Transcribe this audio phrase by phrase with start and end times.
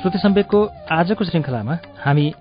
[0.00, 0.58] श्रुति सम्वेकको
[0.92, 2.32] आजको श्रृङ्खलामा हामी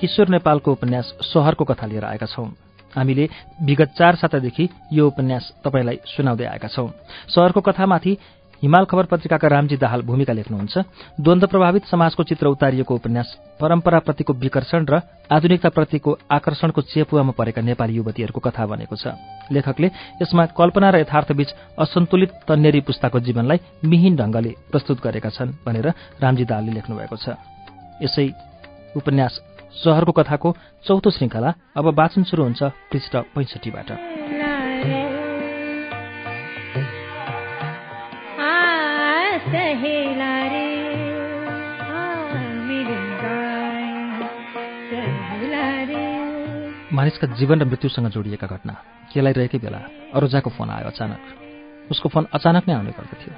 [0.00, 2.46] किशोर नेपालको उपन्यास सहरको कथा लिएर आएका छौं।
[2.96, 3.28] हामीले
[3.62, 6.88] विगत चार सातादेखि यो उपन्यास तपाईँलाई सुनाउँदै आएका छौं।
[7.28, 8.16] सहरको कथामाथि
[8.62, 10.78] हिमाल खबर पत्रिकाका रामजी दाहाल भूमिका लेख्नुहुन्छ।
[11.18, 18.40] द्वन्द प्रभावित समाजको चित्र उतारिएको उपन्यास परम्पराप्रतिको विकर्षण र आधुनिकताप्रतिको आकर्षणको चेपुवामा परेका नेपाली युवतीहरूको
[18.40, 19.18] कथा बनेको छ।
[19.50, 19.88] लेखकले
[20.22, 25.86] यसमा कल्पना र यथार्थबीच असन्तुलित तन्नेरी पुस्ताको जीवनलाई मिहिन ढंगले प्रस्तुत गरेका छन् भनेर
[26.22, 27.34] रामजी दाहालले लेख्नुभएको छ।
[27.98, 28.30] यसै
[28.94, 29.34] उपन्यास
[29.74, 30.48] सहरको कथाको
[30.86, 34.41] चौथो श्रृङ्खला अब वाचन सुरु हुन्छ पृष्ठ पैँसठीबाट।
[47.02, 48.74] मानिसका जीवन र मृत्युसँग जोडिएका घटना
[49.10, 49.78] केलाइरहेकै बेला
[50.14, 53.32] अरोजाको फोन आयो अचानक। उसको फोन अचानक नै आउने गर्दथ्यो।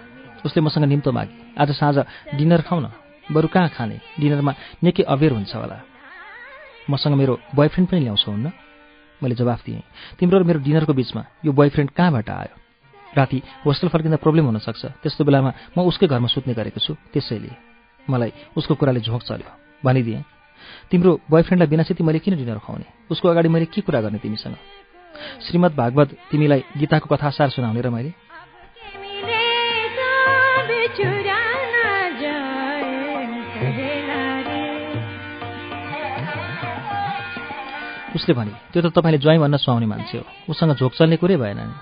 [0.45, 1.97] उसले मसँग निम्तो मागे आज साँझ
[2.37, 2.93] डिनर खाउँ न।
[3.33, 3.97] बरु कहाँ खाने?
[4.21, 4.53] डिनरमा
[4.85, 5.81] निकै अबेर हुन्छ होला।
[6.93, 8.53] मसँग मेरो बोयफ्रेन्ड पनि ल्याउँछौ हुन्न?
[9.25, 9.81] मैले जवाफ दिएँ
[10.21, 12.55] तिम्रो र मेरो डिनरको बिचमा यो बोयफ्रेन्ड कहाँबाट आयो?
[13.17, 17.49] राति होस्टेल फर्किँदा प्रब्लम हुनसक्छ त्यस्तो बेलामा म उसकै घरमा सुत्ने गरेको छु त्यसैले।
[18.05, 19.49] मलाई उसको कुराले झोक चल्यो।
[19.81, 20.34] भनिदिएँ
[20.91, 24.57] तिम्रो बोयफ्रेन्डलाई बिनासित मैले किन डिनर खुवाउने उसको अगाडि मैले के कुरा गर्ने तिमीसँग?
[25.45, 28.13] श्रीमद् भागवत तिमीलाई गीताको कथासार सुनाउने र मैले?
[38.15, 41.59] उसले भने त्यो त तपाईँले ज्वाइँ भन्न सुहाउने मान्छे हो। उसँग झोक चल्ने कुरै भएन
[41.59, 41.75] नि।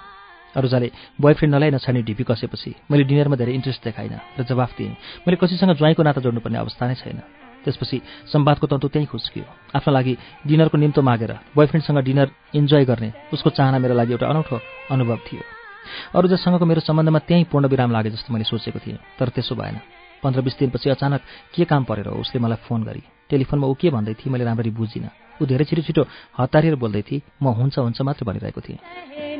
[0.56, 0.88] अरूजाले
[1.20, 5.76] बोयफ्रेन्ड नलाई नछाड्ने ढिपी कसेपछि मैले डिनरमा धेरै इन्ट्रेस्ट देखाइनँ र जवाफ दिएँ। मैले कसैसँग
[5.76, 7.20] ज्वाइँको नाता जोड्नुपर्ने अवस्था नै छैन।
[7.64, 7.96] त्यसपछि
[8.32, 9.44] सम्वादको तन्तु त्यहीँ खुस्कियो।
[9.76, 10.12] आफ्नो लागि
[10.46, 14.56] डिनरको निम्तो मागेर बोयफ्रेन्डसँग डिनर इन्जोय गर्ने उसको चाहना मेरो लागि एउटा अनौठो
[14.90, 15.42] अनुभव थियो।
[16.16, 19.80] अरू जसँगको मेरो सम्बन्धमा त्यहीँ पूर्ण विराम लागे जस्तो मैले सोचेको थिएँ तर त्यसो भएन।
[20.22, 21.20] पन्ध्र बिस दिनपछि अचानक
[21.54, 24.70] के काम परेर हो उसले मलाई फोन गरी टेलिफोनमा ऊ के भन्दै थिए मैले राम्ररी
[24.70, 25.10] बुझिनँ।
[25.42, 26.02] ऊ धेरै छिटो छिटो
[26.38, 29.31] हतारिएर बोल्दै थिए म हुन्छ हुन्छ मात्र भनिरहेको थिएँ।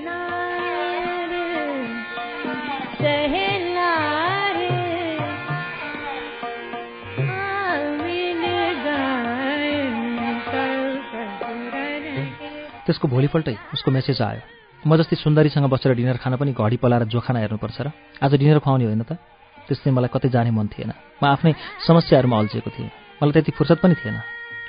[12.92, 14.44] त्यसको भोलिपल्टै उसको मेसेज आयो।
[14.84, 17.88] म जस्तै सुन्दरीसँग बसेर डिनर खान पनि घडी पलाएर जोखाना हेर्नुपर्छ र?
[18.20, 19.16] आज डिनर खुवाउने होइन त?
[19.64, 21.56] त्यसले मलाई कतै जाने मन थिएन। म आफ्नै
[21.88, 24.20] समस्याहरूमा अल्झिएको थिएँ। मलाई त्यति फुर्सद पनि थिएन।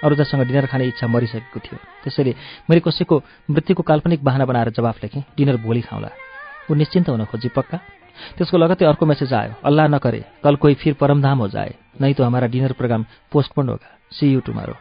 [0.08, 2.32] अरूजासँग डिनर खाने इच्छा मरिसकेको थियो। त्यसैले
[2.72, 3.16] मैले कसैको
[3.52, 6.10] मृत्युको काल्पनिक बाहना बनाएर जवाफ लेखेँ डिनर भोलि खाउँला।
[6.72, 7.78] ऊ निश्चिन्त हुन खोजी पक्का?
[8.40, 12.24] त्यसको लगत्तै अर्को मेसेज आयो अल्लाह नकरे कल कोही फिर परमधाम हो जाए नै त
[12.24, 13.04] हमारा डिनर प्रोग्राम
[13.36, 14.80] पोस्टपोन्ड होगा। सी यु टुमारो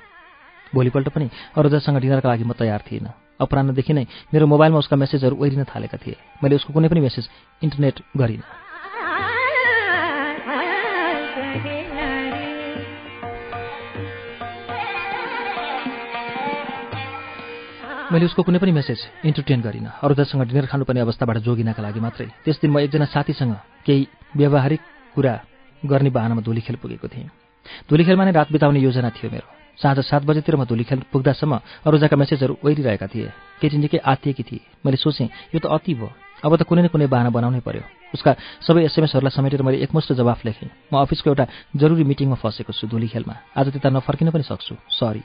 [0.71, 1.27] भोलिपल्ट पनि
[1.59, 4.05] अरूजासँग डिनरका लागि म तयार थिइनँ अपरान्नदेखि नै
[4.35, 7.25] मेरो मोबाइलमा उसका मेसेजहरू ओहिरिन थालेका थिए। मैले उसको कुनै पनि मेसेज
[7.63, 8.47] इन्टरनेट गरिनँ।
[18.13, 22.61] मैले उसको कुनै पनि मेसेज इन्टरटेन गरिनँ। अरूजासँग डिनर खानुपर्ने अवस्थाबाट जोगिनका लागि मात्रै। त्यस
[22.61, 23.57] दिन म एकजना साथीसँग
[23.89, 24.81] केही व्यावहारिक
[25.17, 25.35] कुरा
[25.81, 27.33] गर्ने बाहनामा धुलीखेल पुगेको थिएँ।
[27.89, 32.56] धुलीखेलमा नै रात बिताउने योजना थियो मेरो। साँझ सात बजेतिर म धुलीखेल पुग्दासम्म अरूजाका मेसेजहरू
[32.65, 33.28] ओहिरिरहेका थिए।
[33.60, 36.10] केटी निकै आत्तिएकी थिए। मैले सोचेँ यो त अति भयो।
[36.44, 37.82] अब त कुनै न कुनै बाहना बनाउनै पर्यो।
[38.15, 38.34] उसका
[38.67, 43.35] सबै एसएमएसहरूलाई समेटेर मैले एकमुष्ट जवाफ लेखेँ। म अफिसको एउटा जरुरी मिटिङमा फँसेको छु धुलीखेलमा।
[43.56, 45.23] आज त्यता नफर्किन पनि सक्छु। सरी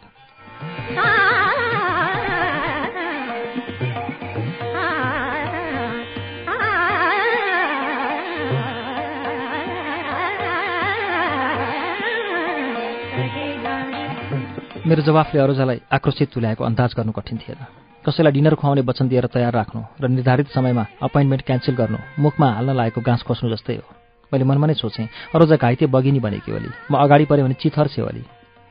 [14.87, 17.59] मेरो जवाफले अरूजालाई आक्रोशित तुल्याएको अन्दाज गर्नु कठिन थिएन।
[18.07, 22.71] कसैलाई डिनर खुवाउने वचन दिएर तयार राख्नु र निर्धारित समयमा अपोइन्टमेन्ट क्यान्सल गर्नु मुखमा हाल्न
[22.71, 23.87] लागेको गाँस खोस्नु जस्तै हो।
[24.31, 28.01] मैले मनमा नै सोचेँ अरूजा घाइते बगिनी बनेकी ओली। म अगाडि पऱ्यो भने चिथर छे
[28.01, 28.23] ओली।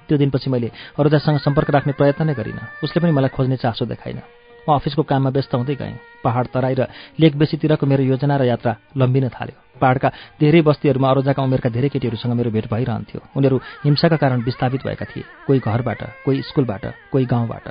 [0.09, 4.46] त्यो दिनपछि मैले अरूजासँग सम्पर्क राख्ने प्रयत्न नै गरिनँ। उसले पनि मलाई खोज्ने चासो देखाइन
[4.69, 6.87] म अफिसको काममा व्यस्त हुँदै गएँ। पहाड तराई र
[7.21, 10.09] लेक बेसीतिरको मेरो योजना र यात्रा लम्बिन थाल्यो। पहाडका
[10.41, 15.25] धेरै बस्तीहरूमा अरोजाका उमेरका धेरै केटीहरूसँग मेरो भेट भइरहन्थ्यो। उनीहरू हिंसाका कारण विस्थापित भएका थिए।
[15.47, 17.67] कोही घरबाट कोही स्कुलबाट कोही गाउँबाट।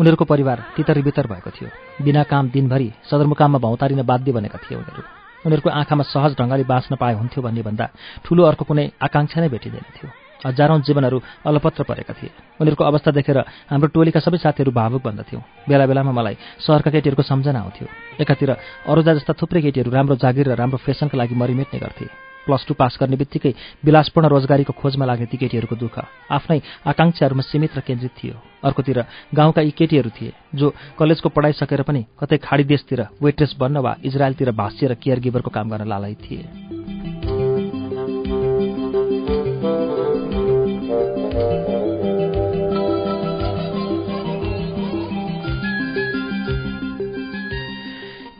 [0.00, 1.68] उनीहरूको परिवार तितर बितर भएको थियो।
[2.04, 7.14] बिना काम दिनभरि सदरमुकाममा भौतारिन बाध्य बनेका थिए उनीहरू। उनीहरूको आँखामा सहज ढङ्गले बाँच्न पाए
[7.14, 7.86] हुन्थ्यो भन्ने भन्दा
[8.24, 10.08] ठूलो अर्को कुनै आकाङ्क्षा नै भेटिँदैन थियो।
[10.40, 13.38] हजारौँ जीवनहरू अलपत्र परेका थिए। उनीहरूको अवस्था देखेर
[13.68, 17.86] हाम्रो टोलीका सबै साथीहरू भावुक बन्दथ्यौँ बेला बेलामा मलाई सहरका केटीहरूको सम्झना आउँथ्यो।
[18.20, 18.50] एकातिर
[18.88, 22.98] अरूजा जस्ता थुप्रै केटीहरू राम्रो जागिर र राम्रो फेसनका लागि मरिमेट्ने गर्थे। प्लस टू पास
[22.98, 23.52] गर्ने बित्तिकै
[23.86, 25.96] विलासपूर्ण रोजगारीको खोजमा लाग्ने ती केटीहरूको दुःख
[26.34, 26.58] आफ्नै
[26.90, 28.34] आकाङ्क्षाहरूमा सीमित र केन्द्रित थियो।
[28.66, 28.98] अर्कोतिर
[29.30, 33.92] गाउँका यी केटीहरू थिए जो कलेजको पढाइ सकेर पनि कतै खाडी देशतिर वेट्रेस बन्न वा
[34.02, 36.44] इजरायलतिर भाष्य र केयर गिभरको काम गर्न लालाइ थिए।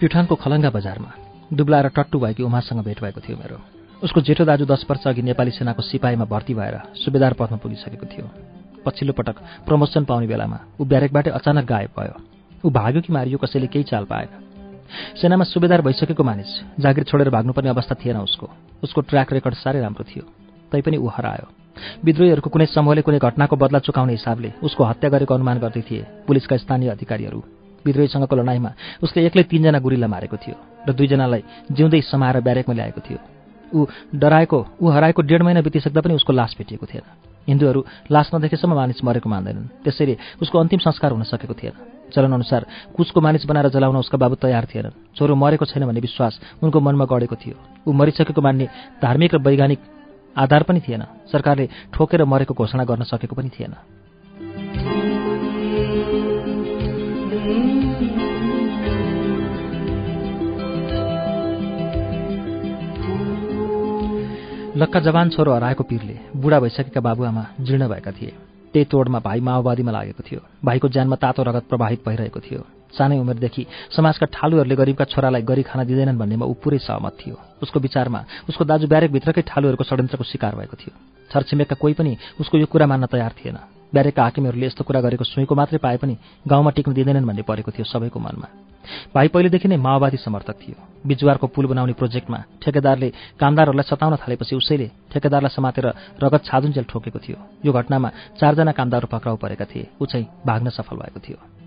[0.00, 1.10] प्युठानको खलङ्गा बजारमा
[1.52, 5.50] दुब्लाएर टट्टु भएकी उमासँग भेट भएको थियो मेरो। उसको जेठो दाजु दस वर्ष अघि नेपाली
[5.50, 8.26] सेनाको सिपाहीमा भर्ती भएर सुबेदार पदमा पुगिसकेको थियो।
[8.84, 9.36] पछिल्लो पटक
[9.66, 12.16] प्रमोसन पाउने बेलामा ऊ ब्यारेकबाटै अचानक गायब भयो।
[12.64, 14.28] ऊ भाग्यो कि मारियो कसैले केही चाल पाएन।
[15.20, 18.48] सेनामा सुबेदार भइसकेको मानिस जागिर छोडेर भाग्नुपर्ने अवस्था थिएन उसको।
[18.82, 20.24] उसको ट्र्याक रेकर्ड साह्रै राम्रो थियो।
[20.72, 21.46] तैपनि ऊ हरायो।
[22.04, 26.56] विद्रोहीहरूको कुनै समूहले कुनै घटनाको बदला चुकाउने हिसाबले उसको हत्या गरेको अनुमान गर्दै थिए पुलिसका
[26.56, 27.40] स्थानीय अधिकारीहरू।
[27.84, 28.70] विद्रोहीसँगको लडाइँमा
[29.02, 30.56] उसले एक्लै तीनजना गुरीलाई मारेको थियो
[30.88, 31.42] र दुईजनालाई
[31.72, 33.39] जिउँदै समाएर ब्यारेकमा ल्याएको थियो।
[33.74, 37.06] ऊ डराएको ऊ हराएको डेढ महिना बितिसक्दा पनि उसको लास भेटिएको थिएन।
[37.48, 41.74] हिन्दूहरू लास नदेखेसम्म मानिस मरेको मान्दैनन्। त्यसैले उसको अन्तिम संस्कार हुन सकेको थिएन।
[42.12, 46.80] चलनअनुसार कुचको मानिस बनाएर जलाउन उसका बाबु तयार थिएनन्। छोरो मरेको छैन भन्ने विश्वास उनको
[46.80, 47.56] मनमा गढेको थियो।
[47.86, 48.66] ऊ मरिसकेको मान्ने
[49.02, 49.80] धार्मिक र वैज्ञानिक
[50.36, 51.02] आधार पनि थिएन।
[51.32, 53.74] सरकारले ठोकेर मरेको घोषणा गर्न सकेको पनि थिएन।
[64.76, 68.32] लक्का जवान छोरो हराएको पिरले बुढा भइसकेका बाबुआमा जीर्ण भएका थिए।
[68.72, 72.60] त्यही तोडमा भाइ माओवादीमा लागेको थियो। भाइको ज्यानमा तातो रगत प्रवाहित भइरहेको थियो।
[72.94, 77.80] सानै उमेरदेखि समाजका ठालुहरूले गरिबका छोरालाई गरी खान दिँदैनन् भन्नेमा ऊ पुरै सहमत थियो। उसको
[77.80, 80.94] विचारमा उसको दाजु ब्यारेकभित्रकै ठालुहरूको षड्यन्त्रको शिकार भएको थियो।
[81.34, 83.58] छरछिमेकका कोही पनि उसको यो कुरा मान्न तयार थिएन।
[83.92, 86.16] ब्यारेकका हाकिमहरूले यस्तो कुरा गरेको सुईको मात्रै पाए पनि
[86.48, 88.48] गाउँमा टिक्न दिँदैनन् भन्ने परेको थियो सबैको मनमा।
[89.14, 90.76] भाइ पहिलेदेखि नै माओवादी समर्थक थियो।
[91.06, 93.08] बिजुवारको पुल बनाउने प्रोजेक्टमा ठेकेदारले
[93.40, 95.86] कामदारहरूलाई सताउन थालेपछि उसैले ठेकेदारलाई समातेर
[96.22, 98.08] रगत छादुन्जेल ठोकेको थियो। यो घटनामा
[98.40, 101.59] चारजना कामदार पक्राउ परेका थिए। चाहिँ भाग्न सफल भएको थियो।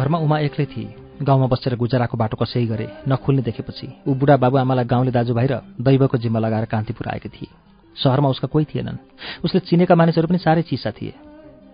[0.00, 4.84] घरमा उमा एक्लै थिए। गाउँमा बसेर गुजराको बाटो कसै गरे नखुल्ने देखेपछि ऊ बुढा बाबुआमालाई
[4.88, 7.52] गाउँले दाजुभाइ र दैवको जिम्मा लगाएर कान्तिपुर आएकी थिए।
[7.96, 8.96] सहरमा उसका कोही थिएनन्।
[9.44, 11.12] उसले चिनेका मानिसहरू पनि साह्रै चिसा थिए।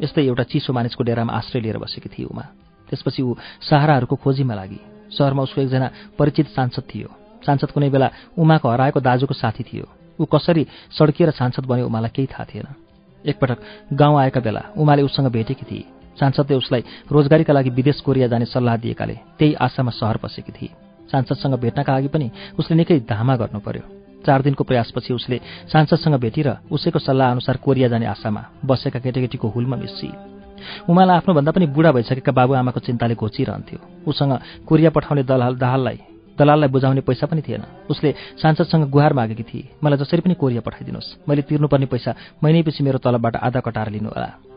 [0.03, 2.45] यस्तै एउटा चिसो मानिसको डेरामा आश्रय लिएर बसेकी थिए उमा।
[2.91, 4.81] त्यसपछि ऊ सहाराहरूको खोजीमा लागि।
[5.15, 5.89] सहरमा उसको एकजना
[6.19, 7.09] परिचित सांसद थियो।
[7.47, 9.87] सांसद कुनै बेला उमाको हराएको दाजुको साथी थियो।
[10.19, 10.67] ऊ कसरी
[10.99, 12.67] सड्किएर सांसद बन्यो उमालाई केही थाहा थिएन।
[13.23, 13.59] एकपटक
[13.95, 16.83] गाउँ आएका बेला उमाले उसँग भेटेकी थिए। सांसदले उसलाई
[17.13, 20.71] रोजगारीका लागि विदेश कोरिया जाने सल्लाह दिएकाले त्यही आशामा सहर बसेकी थिए।
[21.07, 23.85] सांसदसँग भेट्नका लागि पनि उसले निकै धामा गर्नु पर्यो
[24.27, 25.37] चार दिनको प्रयासपछि उसले
[25.71, 30.11] सांसदसँग भेटेर उसैको सल्लाह अनुसार कोरिया जाने आशामा बसेका केटाकेटीको हुलमा मिसी
[30.91, 34.33] उमालाई आफ्नोभन्दा पनि बुढा भइसकेका बाबुआमाको चिन्ताले घोचिरहन्थ्यो। उसँग
[34.67, 35.99] कोरिया पठाउने दलाल दाहाललाई
[36.39, 38.11] दलाललाई बुझाउने पैसा पनि थिएन। उसले
[38.43, 42.11] सांसदसँग गुहार मागेकी थिए मलाई जसरी पनि कोरिया पठाइदिनुहोस्। मैले तिर्नुपर्ने पैसा
[42.43, 44.56] महिनैपछि मेरो तलबबाट आधा कटाएर लिनुहोला।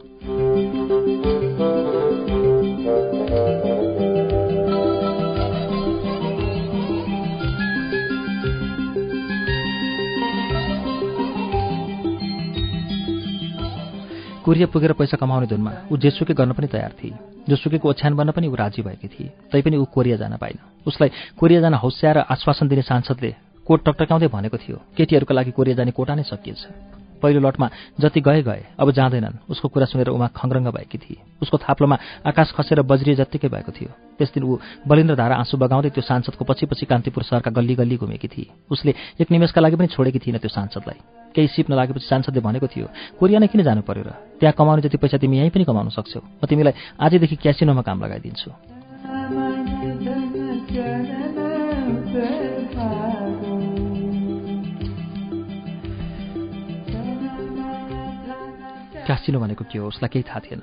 [14.50, 17.14] कुरिया पुगेर पैसा कमाउने धुनमा ऊ जेसुकै गर्न पनि तयार थिए।
[17.46, 20.58] जोसुकैको ओछ्यान बन्न पनि ऊ राजी भएकी थिए। तैपनि ऊ कोरिया जान पाइन
[20.90, 23.30] उसलाई कोरिया जान हौस्या र आश्वासन दिने सांसदले
[23.62, 26.66] कोट टकटकाउँदै भनेको थियो केटीहरूका लागि कोरिया जाने कोटा नै सकिएछ।
[27.22, 31.58] पहिलो लटमा जति गए गए अब जाँदैनन्। उसको कुरा सुनेर उमा खङ्रङ्ग भएकी थिए। उसको
[31.60, 34.58] थाप्लोमा आकाश खसेर बज्रिए जत्तिकै भएको थियो। त्यस दिन ऊ
[34.88, 38.92] बलिन्द्र धारा आँसु बगाउँदै त्यो सांसदको पछि पछि कान्तिपुर सहरका गल्ली गल्ली घुमेकी थिए। उसले
[39.20, 41.00] एक निमेषका लागि पनि छोडेकी थिएन त्यो सांसदलाई।
[41.36, 42.88] केही सिप नलागेपछि सांसदले भनेको थियो
[43.20, 44.10] कोरिया नै किन जानु पर्यो र?
[44.40, 49.59] त्यहाँ कमाउने जति पैसा तिमी यहीँ पनि कमाउन सक्छौ। म तिमीलाई आजदेखि क्यासिनोमा काम लगाइदिन्छु।
[59.10, 60.62] क्यासिनो भनेको के हो उसलाई केही थाहा थिएन।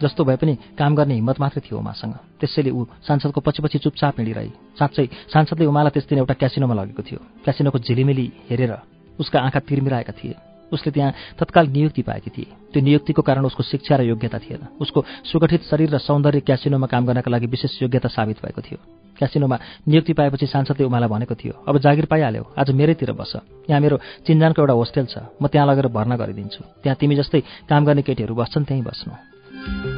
[0.00, 4.14] जस्तो भए पनि काम गर्ने हिम्मत मात्रै थियो उमासँग। त्यसैले ऊ सांसदको पछि पछि चुपचाप
[4.16, 4.48] हिँडिरहे।
[4.80, 8.72] साँच्चै सांसदले उमालाई त्यस दिन एउटा क्यासिनोमा लगेको थियो। क्यासिनोको झिलिमिली हेरेर
[9.20, 13.96] उसका आँखा तिर्मिराएका थिए। उसले त्यहाँ तत्काल नियुक्ति पाएकी थिए। त्यो नियुक्तिको कारण उसको शिक्षा
[13.96, 18.40] र योग्यता थिएन। उसको सुगठित शरीर र सौन्दर्य क्यासिनोमा काम गर्नका लागि विशेष योग्यता साबित
[18.40, 18.78] भएको थियो।
[19.18, 23.32] क्यासिनोमा नियुक्ति पाएपछि सांसदले उमालाई भनेको थियो अब जागिर पाइहाल्यो आज मेरैतिर बस।
[23.70, 27.84] यहाँ मेरो चिन्जानको एउटा होस्टेल छ म त्यहाँ लगेर भर्ना गरिदिन्छु। त्यहाँ तिमी जस्तै काम
[27.84, 29.91] गर्ने केटीहरू बस्छन् त्यहीँ बस्नु।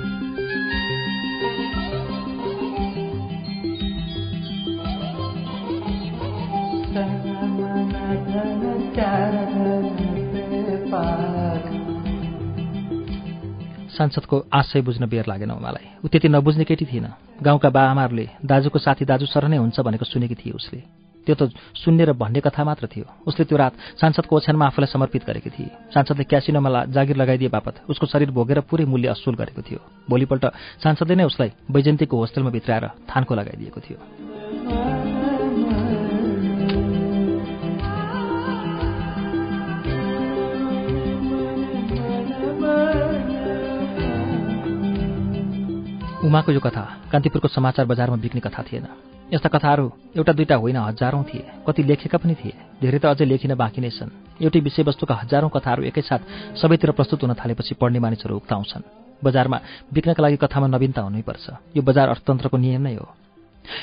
[13.94, 17.06] सांसदको आशय बुझ्न बेर लागेन उमालाई। ऊ त्यति नबुझ्ने केटी थिएन।
[17.42, 20.82] गाउँका बा आमाहरूले दाजुको साथी दाजु सर नै हुन्छ भनेको सुनेकी थिए उसले।
[21.26, 25.22] त्यो त सुन्ने र भन्ने कथा मात्र थियो। उसले त्यो रात सांसदको ओछ्यानमा आफूलाई समर्पित
[25.24, 29.80] गरेकी थिए। सांसदले क्यासिनोमा जागिर लगाइदिए बापत उसको शरीर भोगेर पुरै मूल्य असुल गरेको थियो।
[30.10, 30.44] भोलिपल्ट
[30.84, 33.98] सांसदले नै उसलाई वैजन्तीको होस्टेलमा भित्राएर थानको लगाइदिएको थियो।
[46.24, 48.86] उमाको यो कथा कान्तिपुरको समाचार बजारमा बिक्ने कथा थिएन।
[49.32, 53.54] यस्ता कथाहरू एउटा दुईटा होइन हजारौँ थिए। कति लेखेका पनि थिए। धेरै त अझै लेखिन
[53.54, 58.88] बाँकी नै छन्। एउटै विषयवस्तुका हजारौँ कथाहरू एकैसाथ सबैतिर प्रस्तुत हुन थालेपछि पढ्ने मानिसहरू उक्ताउँछन्।
[59.20, 59.58] बजारमा
[59.92, 63.06] बिक्नका लागि कथामा नवीनता हुनैपर्छ। यो बजार अर्थतन्त्रको नियम नै हो।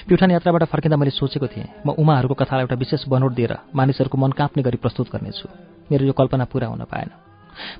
[0.08, 4.32] प्युठान यात्राबाट फर्किँदा मैले सोचेको थिएँ म उमाहरूको कथालाई एउटा विशेष बनोट दिएर मानिसहरूको मन
[4.34, 5.46] काँप्ने गरी प्रस्तुत गर्नेछु।
[5.90, 7.10] मेरो यो कल्पना पूरा हुन पाएन।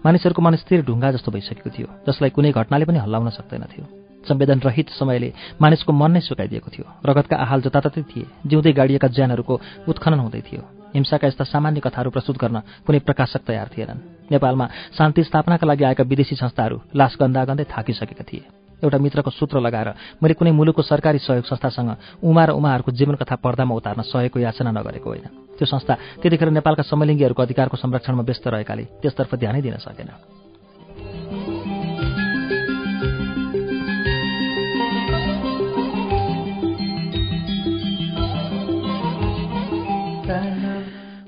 [0.06, 4.90] मानिसहरूको मन स्थिर ढुङ्गा जस्तो भइसकेको थियो जसलाई कुनै घटनाले पनि हल्लाउन सक्दैन थियो। संवेदनरहित
[5.00, 9.56] समयले मानिसको मन नै सुकाइदिएको थियो। रगतका आहाल जताततै थिए। जिउँदै गाडिएका ज्यानहरूको
[9.88, 10.62] उत्खनन हुँदै थियो।
[10.96, 14.00] हिंसाका यस्ता सामान्य कथाहरू प्रस्तुत गर्न कुनै प्रकाशक तयार थिएनन्।
[14.32, 14.66] नेपालमा
[14.98, 18.44] शान्ति स्थापनाका लागि आएका विदेशी संस्थाहरू लास गन्दा गन्दै थाकिसकेका थिए।
[18.84, 19.90] एउटा मित्रको सूत्र लगाएर
[20.24, 25.10] मैले कुनै मुलुकको सरकारी सहयोग संस्थासँग उमा र उमाहरूको जीवनकथा पर्दामा उतार्न सहयोगको याचना नगरेको
[25.10, 25.26] होइन।
[25.56, 30.41] त्यो संस्था त्यतिखेर नेपालका समलिङ्गीहरूको अधिकारको संरक्षणमा व्यस्त रहेकाले त्यसतर्फ ध्यानै दिन सकेन।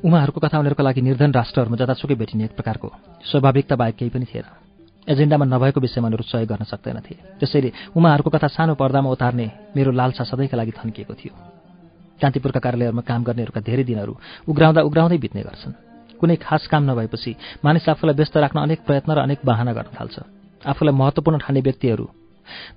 [0.03, 2.87] उमाहरूको कथा उनीहरूको लागि निर्धन राष्ट्रहरूमा जतासुकै भेटिने एक प्रकारको
[3.23, 4.47] स्वाभाविकता बाहेक केही पनि थिएन।
[5.07, 10.23] एजेन्डामा नभएको विषयमा उनीहरू सहयोग गर्न सक्दैनथे। त्यसैले उमाहरूको कथा सानो पर्दामा उतार्ने मेरो लालसा
[10.27, 11.33] सधैँका लागि थन्किएको थियो।
[12.19, 15.73] कान्तिपुरका कार्यालयहरूमा काम गर्नेहरूका धेरै दिनहरू उग्राउँदा उग्राउँदै बित्ने गर्छन्।
[16.19, 17.31] कुनै खास काम नभएपछि
[17.63, 20.15] मानिस आफूलाई व्यस्त राख्न अनेक प्रयत्न र अनेक बाहना गर्न थाल्छ।
[20.67, 22.05] आफूलाई महत्त्वपूर्ण ठाने व्यक्तिहरू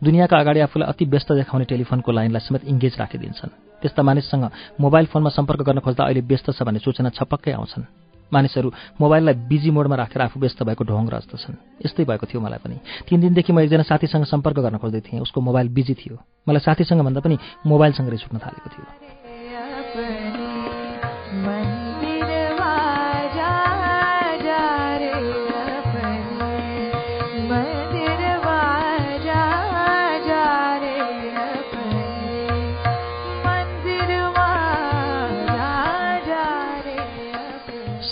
[0.05, 4.45] दुनियाँका अगाडि आफूलाई अति व्यस्त देखाउने टेलिफोनको लाइनलाई समेत इङ्गेज राखिदिन्छन्। त्यस्ता मानिससँग
[4.81, 7.85] मोबाइल फोनमा सम्पर्क गर्न खोज्दा अहिले व्यस्त छ भन्ने सूचना छपक्कै आउँछन्।
[8.33, 12.77] मानिसहरू मोबाइललाई बिजी मोडमा राखेर आफू व्यस्त भएको ढोङ रच्दछन् यस्तै भएको थियो मलाई पनि।
[13.07, 16.19] तिन दिनदेखि म एकजना साथीसँग सम्पर्क गर्न खोज्दै थिएँ। उसको मोबाइल बिजी थियो।
[16.49, 19.06] मलाई साथीसँग भन्दा पनि मोबाइलसँग रिस थालेको थियो।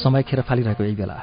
[0.05, 1.17] समय खेर फालिरहेको यही बेला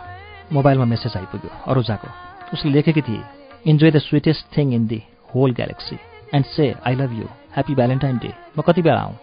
[0.53, 2.07] मोबाइलमा मेसेज आइपुग्यो। अरुजाको।
[2.53, 3.23] उसले लेखेकी थिए
[3.69, 4.99] enjoy the sweetest thing in the
[5.31, 5.97] whole galaxy
[6.33, 9.15] and say I love you happy Valentine Day म कति बेला आउँ?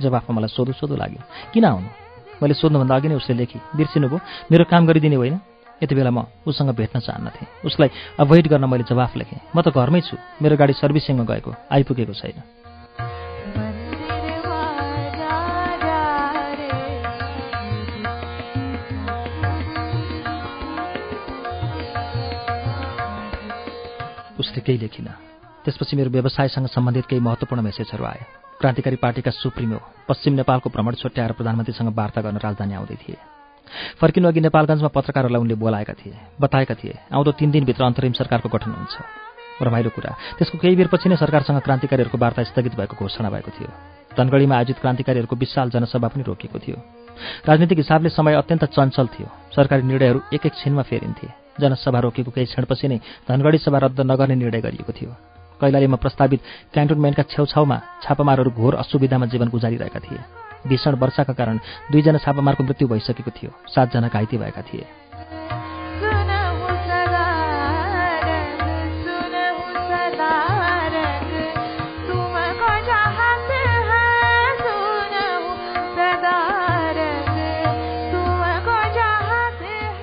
[0.00, 1.88] जवाफमा मलाई सोधो सोधो लाग्यो। किन आउनु?
[2.42, 4.18] मैले सोध्नुभन्दा अघि नै उसले लेखेँ बिर्सिनुभयो
[4.52, 5.40] मेरो काम गरिदिने होइन?
[5.82, 7.88] यति बेला म उसँग भेट्न चाहन्नथेँ उसलाई
[8.20, 12.59] अभोइड गर्न मैले जवाफ लेखेँ। म त घरमै छु। मेरो गाडी सर्भिसिङमा गएको आइपुगेको छैन।
[24.50, 25.06] उसले केही लेखिन।
[25.64, 28.22] त्यसपछि मेरो व्यवसायसँग सम्बन्धित केही महत्त्वपूर्ण मेसेजहरू आए।
[28.60, 29.78] क्रान्तिकारी पार्टीका सुप्रिमो
[30.08, 33.16] पश्चिम नेपालको भ्रमण छुट्याएर प्रधानमन्त्रीसँग वार्ता गर्न राजधानी आउँदै थिए।
[34.00, 38.70] फर्किनु अघि नेपालगञ्जमा पत्रकारहरूलाई उनले बोलाएका थिए बताएका थिए आउँदो तिन दिनभित्र अन्तरिम सरकारको गठन
[38.74, 38.96] हुन्छ।
[39.62, 43.70] रमाइलो कुरा। त्यसको केही बेरपछि नै सरकारसँग क्रान्तिकारीहरूको वार्ता स्थगित भएको घोषणा भएको थियो।
[44.18, 46.76] धनगढीमा आयोजित क्रान्तिकारीहरूको विशाल जनसभा पनि रोकिएको थियो।
[47.46, 51.28] राजनीतिक हिसाबले समय अत्यन्त चञ्चल थियो। सरकारी निर्णयहरू एक एक छिनमा फेरिन्थे।
[51.62, 52.98] जनसभा रोकेको केही क्षणपछि नै
[53.28, 55.10] धनगढी सभा रद्द नगर्ने निर्णय गरिएको थियो।
[55.60, 56.40] कैलालीमा प्रस्तावित
[56.72, 60.20] क्यान्टोनमेन्टका छेउछाउमा छापामारहरू घोर असुविधामा जीवन गुजारिरहेका थिए।
[60.66, 61.56] भीषण वर्षाका कारण
[61.92, 64.86] दुईजना छापामारको मृत्यु भइसकेको थियो सातजना घाइते भएका थिए।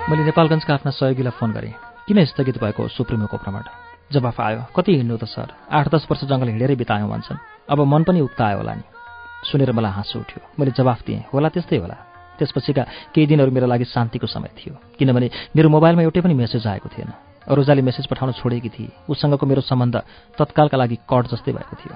[0.08, 1.76] मैले नेपालगञ्जका आफ्ना सहयोगीलाई फोन गरेँ।
[2.08, 3.64] किन स्थगित भएको सुप्रिमोको भ्रमण?
[4.12, 5.52] जवाफ आयो कति हिँड्नु त सर?
[5.68, 7.38] आठ दस वर्ष जङ्गल हिँडेरै बितायौँ भन्छन्।
[7.68, 8.88] अब मन पनि उक्त आयो होला नि।
[9.52, 11.98] सुनेर मलाई हाँसो उठ्यो। मैले जवाफ दिएँ होला त्यस्तै होला।
[12.40, 16.88] त्यसपछिका केही दिनहरू मेरो लागि शान्तिको समय थियो किनभने मेरो मोबाइलमा एउटै पनि मेसेज आएको
[16.88, 17.12] थिएन।
[17.44, 19.96] अरोजाले मेसेज पठाउन छोडेकी थिए। उसँगको मेरो सम्बन्ध
[20.40, 21.96] तत्कालका लागि कट जस्तै भएको थियो।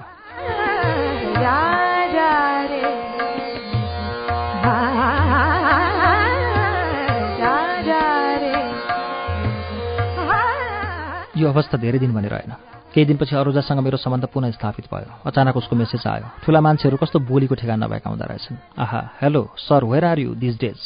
[11.42, 12.52] यो अवस्था धेरै दिन भने रहेन
[12.94, 17.18] केही दिनपछि अरोजासँग मेरो सम्बन्ध पुनः स्थापित भयो। अचानक उसको मेसेज आयो। ठुला मान्छेहरू कस्तो
[17.24, 20.78] बोलीको ठेगान नभएका हुँदो रहेछन्। आहा hello sir where are you these days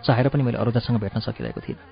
[0.00, 1.82] चाहेर पनि मैले अरोजासँग भेट्न सकिरहेको थिइनँ।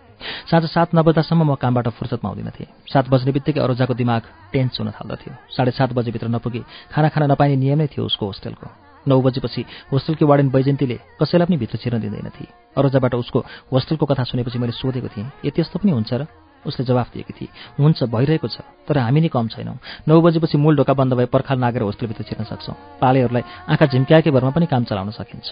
[0.50, 4.22] साँझ सात नबज्दासम्म म कामबाट फुर्सद पाउँदिन थिएँ। सात बज्ने बित्तिकै अरोजाको दिमाग
[4.54, 6.62] टेन्स हुन थाल्दथ्यो साढे सात बजेभित्र नपुगे
[6.94, 8.66] खाना खान नपाइने नियम नै थियो उसको होस्टेलको।
[9.06, 9.62] नौ बजेपछि
[9.92, 12.48] होस्टेलकी वार्डन बैजयन्तीले कसैलाई पनि भित्र छिर्न दिँदैन थिए।
[12.78, 13.38] अरोजाबाट उसको
[13.74, 16.22] होस्टेलको कथा सुनेपछि मैले सोधेको थिएँ यति यस्तो पनि हुन्छ र?
[16.66, 19.76] उसले जवाफ दिएकी थिए हुन्छ भइरहेको छ तर हामी नै कम छैनौँ।
[20.08, 24.50] नौ बजेपछि मूल ढोका बन्द भए पर्खाल नागेर होस्टेलभित्र छिर्न सक्छौँ। पालेहरूलाई आँखा झिम्क्याएकै भरमा
[24.50, 25.48] पनि काम चलाउन सकिन्छ।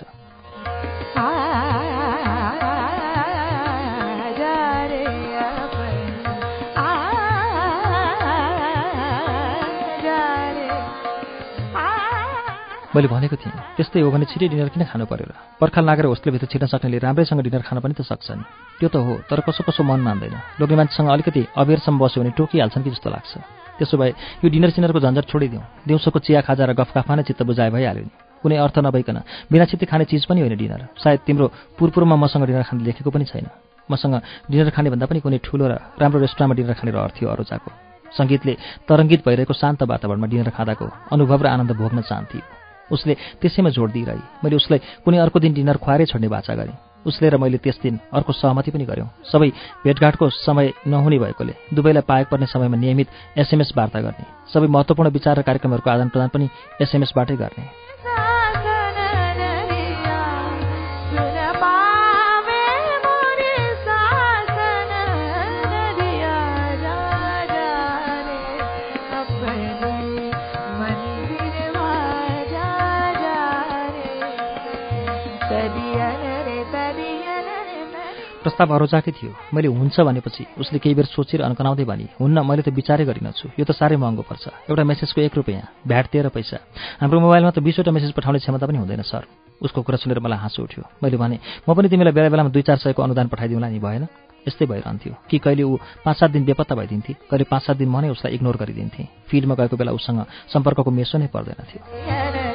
[12.93, 16.47] मैले भनेको थिएँ त्यस्तै हो भने छिटै डिनर किन खानु पर्यो र पर्खाल नागेर होस्टेलभित्र
[16.53, 18.45] छिर्न सक्नेले राम्रैसँग डिनर खान पनि त सक्छ नि
[18.81, 22.85] त्यो त हो तर कसो कसो मन मान्दैन। लोग्ने मान्छेसँग अलिकति अबेरसम्म बस्यो भने टोकिहाल्छन्
[22.85, 23.33] कि जस्तो लाग्छ।
[23.81, 24.13] त्यसो भए
[24.45, 28.13] यो डिनर सिनरको झन्झट छोडिदिउँ। दिउँसोको चिया खाजा र गफगाफमा नै चित्त बुझाए भइहाल्यो नि।
[28.45, 29.19] कुनै अर्थ नभइकन
[29.49, 31.47] बिना छित्ती खाने चिज पनि होइन डिनर। सायद तिम्रो
[31.81, 33.49] पुरपुरमा मसँग डिनर खाने लेखेको पनि छैन।
[33.89, 34.15] मसँग
[34.53, 37.71] डिनर खाने भन्दा पनि कुनै ठुलो र राम्रो रेस्टुरेन्टमा डिनर खाने रहर थियो अरूचाको
[38.13, 38.53] सङ्गीतले
[38.85, 42.62] तरङ्गित भइरहेको शान्त वातावरणमा डिनर खाँदाको अनुभव र आनन्द भोग्न चाहन्थ्यो।
[42.93, 47.29] उसले त्यसैमा जोड दिइरहे। मैले उसलाई कुनै अर्को दिन डिनर खुवाएरै छोड्ने बाचा गरेँ। उसले
[47.29, 49.49] र मैले त्यस दिन अर्को सहमति पनि गऱ्यौँ सबै
[49.85, 54.25] भेटघाटको समय नहुने भएकोले दुवैलाई पाएक पर्ने समयमा नियमित एसएमएस वार्ता गर्ने
[54.55, 56.47] सबै महत्त्वपूर्ण विचार र कार्यक्रमहरूको आदान प्रदान पनि
[56.79, 57.92] एसएमएसबाटै गर्ने।
[78.43, 82.69] प्रस्ताव अरोजाकै थियो। मैले हुन्छ भनेपछि उसले केही बेर सोचेर अन्कनाउँदै भने हुन्न मैले त
[82.75, 86.59] विचारै गरिनछु। यो त साह्रै महँगो पर्छ। एउटा मेसेजको एक रुपियाँ भ्याट तेह्र पैसा।
[87.01, 89.23] हाम्रो मोबाइलमा त बिसवटा मेसेज पठाउने क्षमता पनि हुँदैन सर
[89.63, 92.77] उसको कुरा सुनेर मलाई हाँसो उठ्यो। मैले भने म पनि तिमीलाई बेला बेलामा दुई चार
[92.83, 94.05] सयको अनुदान पठाइदिउँला नि भएन?
[94.43, 97.13] यस्तै भइरहन्थ्यो। कि कहिले ऊ पाँच सात दिन बेपत्ता भइदिन्थे?
[97.31, 99.07] कहिले पाँच सात दिन म नै उसलाई इग्नोर गरिदिन्थेँ?
[99.31, 102.52] फिल्डमा गएको बेला उसँग सम्पर्कको मेसो नै पर्दैन थियो।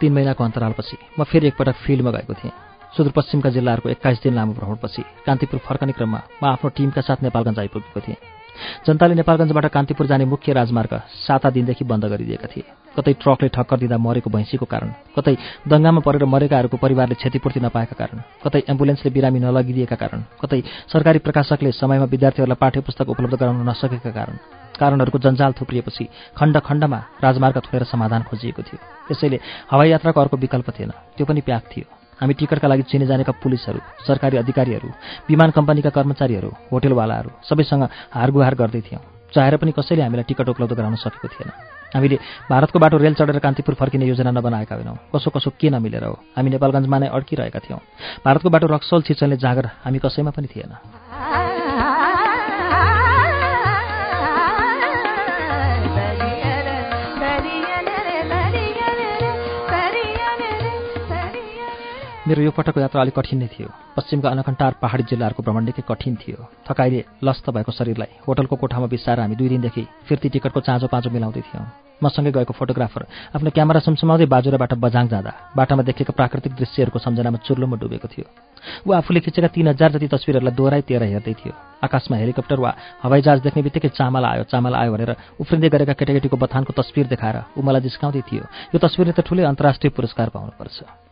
[0.00, 2.52] तीन महिनाको अन्तरालपछि म फेरि एकपटक फिल्डमा गएको थिएँ।
[2.96, 8.00] सुदूरपश्चिमका जिल्लाहरूको एक्काइस दिन लामो भ्रमणपछि कान्तिपुर फर्कने क्रममा म आफ्नो टिमका साथ नेपालगञ्ज आइपुगेको
[8.00, 8.37] थिएँ।
[8.86, 10.92] जनताले नेपालगञ्जबाट कान्तिपुर जाने मुख्य राजमार्ग
[11.26, 12.64] साता दिनदेखि बन्द गरिदिएका थिए।
[12.96, 15.34] कतै ट्रकले ठक्कर दिँदा मरेको भैँसीको कारण कतै
[15.70, 20.60] दङ्गामा परेर मरेकाहरूको परिवारले क्षतिपूर्ति नपाएका कारण कतै एम्बुलेन्सले बिरामी नलगिदिएका कारण कतै
[20.92, 24.36] सरकारी प्रकाशकले समयमा विद्यार्थीहरूलाई पाठ्य पुस्तक उपलब्ध गराउन नसकेका कारण
[24.78, 26.04] कारणहरूको जन्जाल थुप्रिएपछि
[26.38, 29.38] खण्ड खण्डमा राजमार्ग थोएर समाधान खोजिएको थियो। त्यसैले
[29.70, 33.80] हवाई यात्राको अर्को विकल्प थिएन त्यो पनि प्याक थियो। हामी टिकटका लागि चिने जानेका पुलिसहरू
[34.06, 34.88] सरकारी अधिकारीहरू
[35.28, 37.82] विमान कम्पनीका कर्मचारीहरू होटेलवालाहरू सबैसँग
[38.14, 39.02] हारगुहार गर्दै थियौँ।
[39.34, 41.50] चाहेर पनि कसैले हामीलाई टिकट उपलब्ध गराउन सकेको थिएन।
[41.94, 42.16] हामीले
[42.50, 46.50] भारतको बाटो रेल चढेर कान्तिपुर फर्किने योजना नबनाएका होइनौँ। कसो कसो के नमिलेर हो। हामी
[46.50, 47.80] नेपालगञ्जमा नै अड्किरहेका थियौँ।
[48.24, 50.72] भारतको बाटो रक्सल छिचल्ने जाँगर हामी कसैमा पनि थिएन।
[62.28, 66.14] मेरो यो पटकको यात्रा अलिक कठिन नै थियो। पश्चिमका अनकन्टार पहाडी जिल्लाहरूको भ्रमण निकै कठिन
[66.20, 66.36] थियो।
[66.68, 71.40] थकाइले लस्त भएको शरीरलाई होटलको कोठामा बिसाएर हामी दुई दिनदेखि फिर्ती टिकटको चाँजो पाँचो मिलाउँदै
[71.48, 71.64] थियौँ।
[72.04, 73.02] मसँगै गएको फोटोग्राफर
[73.34, 78.26] आफ्नो क्यामेरा सुमसुमाउँदै बाजुराबाट बजाङ जाँदा बाटामा देखेका प्राकृतिक दृश्यहरूको सम्झनामा चुर्लोमा डुबेको थियो।
[78.84, 82.70] ऊ आफूले खिचेका तीन हजार जति तस्विरहरूलाई दोहोऱ्याइ तेह्र हेर्दै थियो। आकाशमा हेलिकप्टर वा
[83.02, 85.10] हवाईजहाज देख्ने बित्तिकै चामल आयो चामल आयो भनेर
[85.40, 89.90] उफ्रिँदै गरेका केटाकेटीको बथानको तस्विर देखाएर ऊ मलाई जिस्काउँदै थियो यो तस्विरले त ठुलै अन्तर्राष्ट्रिय
[89.96, 91.07] पुरस्कार पाउनुपर्छ।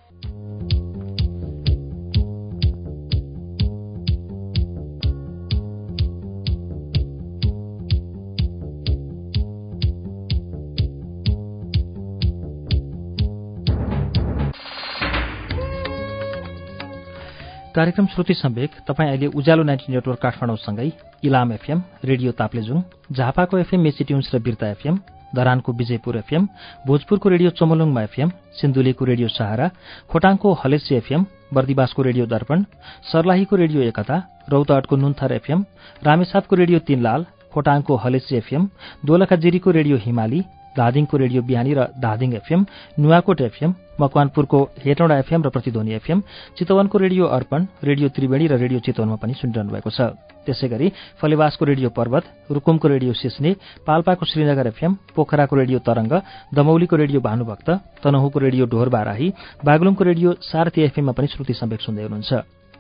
[17.77, 20.87] कार्यक्रम श्रुति सम्वेक तपाईँ अहिले उज्यालो नाइन्टी नेटवर्क काठमाडौँसँगै
[21.25, 22.81] इलाम एफएम रेडियो ताप्लेजुङ
[23.13, 24.97] झापाको एफएम मेसी ट्युन्स र बिर्ता एफएम
[25.37, 26.49] धरानको विजयपुर एफएम
[26.87, 29.69] भोजपुरको रेडियो चमलुङमा एफएम सिन्धुलीको रेडियो सहारा
[30.11, 32.65] खोटाङको हलेसी एफएम बर्दिवासको रेडियो दर्पण
[33.13, 34.17] सर्लाहीको रेडियो एकता
[34.51, 35.65] रौतहटको नुन्थर एफएम
[36.03, 38.69] रामेसापको रेडियो तीनलाल खोटाङको हलेसी एफएम
[39.05, 40.41] दोलखाजिरीको रेडियो हिमाली
[40.77, 42.61] धादिङको रेडियो बिहानी र धादिङ एफएम
[42.99, 46.19] नुवाकोट एफएम मकवानपुरको हेटौँडा एफएम र प्रतिध्वनि एफएम
[46.57, 50.01] चितवनको रेडियो अर्पण रेडियो त्रिवेणी र रेडियो चितवनमा पनि सुनिरहनु भएको छ।
[50.47, 53.51] त्यसै गरी फलेवासको रेडियो पर्वत रुकुमको रेडियो सिस्ने
[53.87, 56.13] पाल्पाको श्रीनगर एफएम पोखराको रेडियो तरंग
[56.55, 57.69] दमौलीको रेडियो भानुभक्त
[58.05, 59.33] तनहुको रेडियो ढोर बाराही
[59.65, 62.33] बागलुङको रेडियो सारथी एफएममा पनि श्रुति सम्वेक सुन्दै हुनुहुन्छ।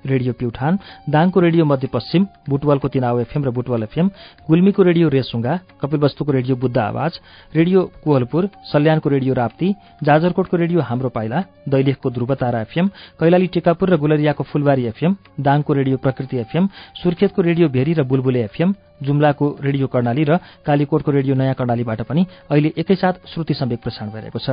[0.04, 0.78] रेडियो प्युठान
[1.08, 4.10] दाङको रेडियो मध्यपश्चिम बुटवलको तिनाउ एफएम र बुटवल एफएम
[4.48, 7.18] गुल्मीको रेडियो रेसुङ्गा कपिलवस्तुको रेडियो बुद्ध आवाज
[7.54, 12.88] रेडियो कुवलपुर सल्यानको रेडियो राप्ती जाजरकोटको रेडियो हाम्रो पाइला दैलेखको ध्रुवतारा एफएम
[13.20, 18.44] कैलाली टेकापुर र गुलरियाको फुलबारी एफएम दाङको रेडियो प्रकृति एफएम सुर्खेतको रेडियो भेरी र बुलबुले
[18.44, 24.10] एफएम जुम्लाको रेडियो कर्णाली र कालीकोटको रेडियो नयाँ कर्णालीबाट पनि अहिले एकैसाथ श्रुति सम्वेक प्रसारण
[24.12, 24.50] भइरहेको छ।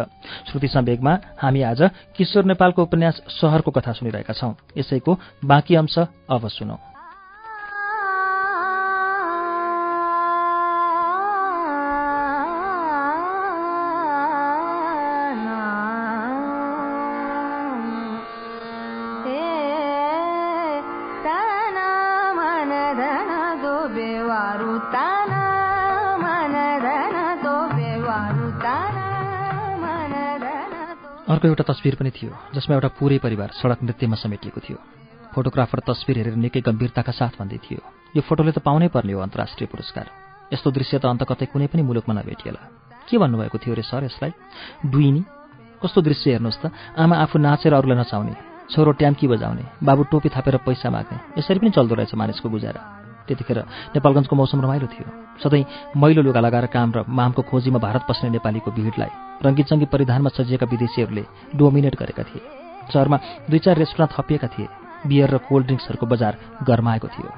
[0.52, 6.48] श्रुति सम्वेकमा हामी आज किशोर नेपालको उपन्यास सहरको कथा सुनिरहेका छौं। यसैको बाँकी अंश अब
[6.48, 6.93] सुनौ।
[31.34, 34.78] अर्को एउटा तस्विर पनि थियो जसमा एउटा पुरै परिवार सडक नृत्यमा समेटिएको थियो।
[35.34, 37.82] फोटोग्राफर तस्विर हेरेर निकै गम्भीरताका साथ भन्दै थियो
[38.16, 40.06] यो फोटोले त पाउनै पर्ने हो अन्तर्राष्ट्रिय पुरस्कार।
[40.54, 42.62] यस्तो दृश्य त अन्त कतै कुनै पनि मुलुकमा नभेटिएला।
[43.10, 44.32] के भन्नुभएको थियो अरे सर यसलाई?
[44.86, 45.22] डुइनी
[45.82, 48.36] कस्तो दृश्य हेर्नुहोस् त। आमा आफू नाचेर अरूलाई नचाउने
[48.70, 53.60] छोरो ट्याम्की बजाउने बाबु टोपी थापेर पैसा माग्ने यसरी पनि चल्दो रहेछ मानिसको गुजारा। त्यतिखेर
[53.96, 55.08] नेपालगञ्जको मौसम रमाइलो थियो।
[55.44, 55.66] सधैँ
[55.98, 59.12] मैलो लुगा लगाएर काम र मामको खोजीमा भारत पस्ने नेपालीको भिडलाई
[59.46, 61.24] रङ्गीचङ्गी परिधानमा सजिएका विदेशीहरूले
[61.56, 62.42] डोमिनेट गरेका थिए।
[62.94, 63.18] सहरमा
[63.50, 64.68] दुई चार रेस्टुरेन्ट थपिएका थिए।
[65.08, 66.34] बियर र कोल्ड ड्रिङ्क्सहरूको बजार
[66.64, 67.32] गरमाएको थियो।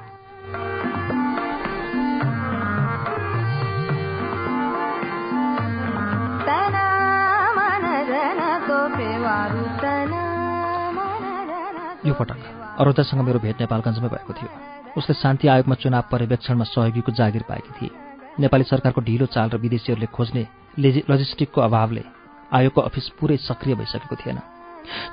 [12.05, 12.37] यो पटक
[12.79, 14.49] अरोजासँग मेरो भेट नेपालगञ्जमै भएको थियो।
[14.97, 17.89] उसले शान्ति आयोगमा चुनाव पर्यवेक्षणमा सहयोगीको जागिर पाएकी थिए।
[18.39, 20.43] नेपाली सरकारको ढिलो चाल र विदेशीहरूले खोज्ने
[20.79, 22.03] लजिस्टिकको अभावले
[22.51, 24.39] आयोगको अफिस पुरै सक्रिय भइसकेको थिएन।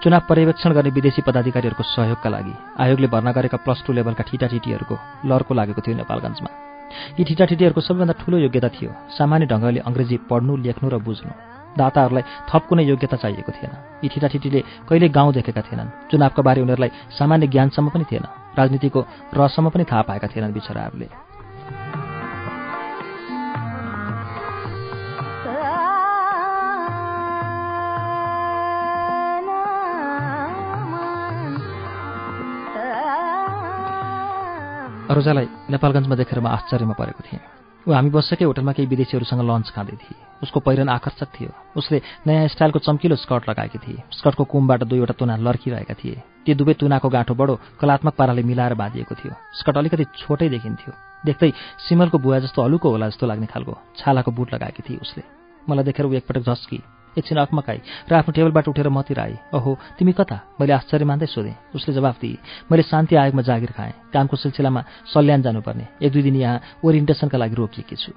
[0.02, 5.54] चुनाव पर्यवेक्षण गर्ने विदेशी पदाधिकारीहरूको सहयोगका लागि आयोगले भर्ना गरेका प्लस टू लेभलका ठिटाठिटीहरूको लर्को
[5.54, 6.50] लागेको थियो नेपालगञ्जमा।
[7.18, 11.32] यी ठिटाठिटीहरूको सबैभन्दा ठूलो योग्यता थियो सामान्य ढङ्गले अङ्ग्रेजी पढ्नु लेख्नु र बुझ्नु।
[11.78, 13.72] दाताहरूलाई थप कुनै योग्यता चाहिएको थिएन।
[14.04, 19.00] यी ठिटाठिटीले कहिले गाउँ देखेका थिएनन्। चुनावका बारे उनीहरूलाई सामान्य ज्ञानसम्म पनि थिएन। राजनीतिको
[19.34, 21.08] रहसम्म पनि थाहा पाएका थिएनन् बिचराहरूले।
[35.12, 37.40] अरोजालाई नेपालगञ्जमा देखेर म आश्चर्यमा परेको थिएँ।
[37.88, 42.48] ऊ हामी बसेकै होटलमा केही विदेशीहरूसँग लन्च खाँदै थिए। उसको पहिरन आकर्षक थियो। उसले नयाँ
[42.48, 47.34] स्टाइलको चम्किलो स्कर्ट लगाएकी थिए। स्कर्टको कुमबाट दुईवटा तुना लर्किरहेका थिए। ती दुवै तुनाको गाँठो
[47.34, 50.92] बडो कलात्मक पाराले मिलाएर बाँधिएको थियो। स्कर्ट अलिकति छोटै देखिन्थ्यो।
[51.26, 51.52] देख्दै
[51.88, 55.22] सिमलको बुवा जस्तो हलुको होला जस्तो लाग्ने खालको छालाको बुट लगाएकी थिए उसले।
[55.66, 56.78] मलाई देखेर ऊ एकपटक झस्की।
[57.18, 60.36] एकछिन अकमकाई र आफ्नो टेबलबाट उठेर मतिर आए ओहो तिमी कता?
[60.60, 62.38] मैले आश्चर्य मान्दै सोधेँ। उसले जवाफ दिए
[62.72, 67.54] मैले शान्ति आयोगमा जागिर खाएँ। कामको सिलसिलामा सल्यान जानुपर्ने। एक दुई दिन यहाँ ओरिएन्टेसनका लागि
[67.54, 68.12] रोकिएकी छु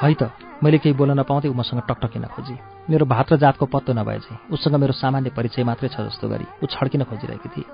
[0.00, 0.32] है त
[0.64, 2.56] मैले केही बोल्न नपाउँदै ऊ मसँग टकटकिन खोजी।
[2.88, 6.46] मेरो भात र जातको पत्तो नभए चाहिँ उसँग मेरो सामान्य परिचय मात्रै छ जस्तो गरी
[6.62, 7.68] ऊ छड्किन खोजिरहेकी थिए।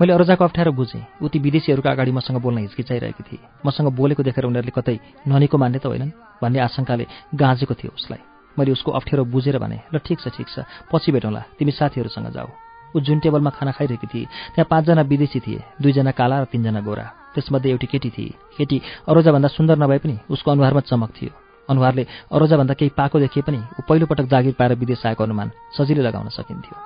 [0.00, 4.44] मैले अरोजाको अप्ठ्यारो बुझेँ ऊ ती विदेशीहरूका अगाडि मसँग बोल्न हिचकिचाइरहेकी थिए। मसँग बोलेको देखेर
[4.48, 4.96] उनीहरूले कतै
[5.28, 7.04] ननीको मान्ने त होइनन् भन्ने आशंकाले
[7.36, 8.20] गाँजेको थियो उसलाई।
[8.56, 12.48] मैले उसको अप्ठ्यारो बुझेर भने ल ठिक छ ठिक छ पछि भेटौँला तिमी साथीहरूसँग जाऊ।
[12.96, 14.24] ऊ जुन टेबलमा खाना खाइरहेकी थिए
[14.56, 17.04] त्यहाँ पाँचजना विदेशी थिए दुईजना काला र तिनजना गोरा।
[17.36, 22.74] त्यसमध्ये एउटी केटी थिए। केटी अरोजाभन्दा सुन्दर नभए पनि उसको अनुहारमा चमक थियो। अनुहारले अरोजाभन्दा
[22.74, 26.76] केही पाएको देखिए पनि ऊ पहिलोपटक जागिर पाएर विदेश आएको अनुमान सजिलै लगाउन सकिन्थ्यो।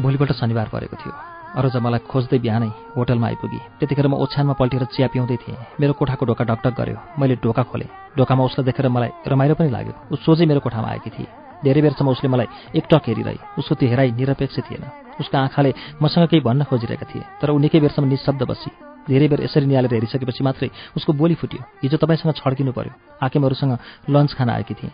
[0.00, 1.12] भोलिपल्ट शनिबार परेको थियो।
[1.60, 6.24] अरोजा मलाई खोज्दै बिहानै होटलमा आइपुगी। त्यतिखेर म ओछ्यानमा पल्टेर चिया पिउँदै थिएँ। मेरो कोठाको
[6.26, 10.46] ढोका ढकढक गऱ्यो मैले ढोका खोलेँ। ढोकामा उसलाई देखेर मलाई रमाइलो पनि लाग्यो। ऊ सोझै
[10.46, 12.46] मेरो कोठामा आएकी थिए। धेरै बेरसम्म उसले मलाई
[12.76, 14.84] एकटक हेरिरहे उसको त्यो हेराइ निरपेक्ष थिएन।
[15.20, 15.70] उसको आँखाले
[16.02, 18.70] मसँग केही भन्न खोजिरहेका थिए तर ऊ निकै बेरसम्म निशब्द बसी।
[19.08, 23.72] धेरै बेर यसरी निहालेर हेरिसकेपछि मात्रै उसको बोली फुट्यो। हिजो तपाईँसँग छड्किनु पर्यो। हाकिमहरूसँग
[24.10, 24.92] लन्च खान आएकी थिएँ।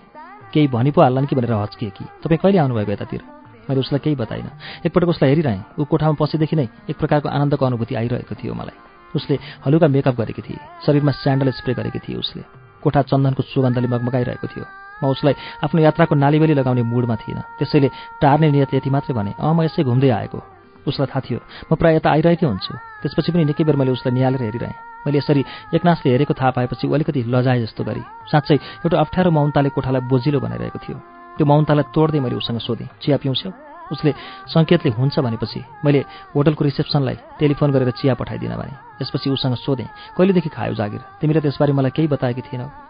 [0.52, 2.04] केही भनि पो हाल्लान् कि भनेर हच्किए कि?
[2.22, 3.22] तपाईँ कहिले आउनुभएको यतातिर?
[3.66, 4.50] मैले उसलाई केही बताइनँ।
[4.86, 8.78] एकपटक उसलाई हेरिरहेँ। ऊ कोठामा पसेदेखि नै एक प्रकारको आनन्दको अनुभूति आइरहेको थियो मलाई।
[9.14, 12.42] उसले हलुका मेकअप गरेकी थिए। शरीरमा स्यान्डल स्प्रे गरेकी थिए उसले।
[12.82, 17.88] कोठा चन्दनको सुगन्धले मगमगाइरहेको थियो। म उसलाई आफ्नो यात्राको नालीबेली लगाउने मुडमा थिइनँ त्यसैले
[18.20, 20.38] टार्ने नियत यति मात्रै भने अँ म यसै घुम्दै आएको।
[20.86, 21.38] उसलाई थाहा थियो
[21.70, 24.74] म प्रायः यता आइरहेकै हुन्छु। त्यसपछि पनि निकै बेर मैले उसलाई निहालेर हेरिरहेँ।
[25.06, 25.42] मैले यसरी
[25.74, 28.56] एकनासले हेरेको थाहा पाएपछि अलिकति लजाए जस्तो गरी साँच्चै
[28.86, 30.96] एउटा अप्ठ्यारो मौनताले कोठालाई बोजिलो बनाइरहेको थियो।
[31.36, 33.50] त्यो मौनतालाई तोड्दै मैले उसँग सोधेँ चिया पिउँछौ?
[33.86, 34.10] उसले
[34.50, 36.00] सङ्केतले हुन्छ भनेपछि मैले
[36.34, 41.02] होटलको रिसेप्सनलाई टेलिफोन गरेर चिया पठाइदिन भने त्यसपछि उसँग सोधेँ कहिलेदेखि खायो जागिर?
[41.20, 42.85] तिमीले त्यसबारे मलाई केही बताएकी थिएनौ।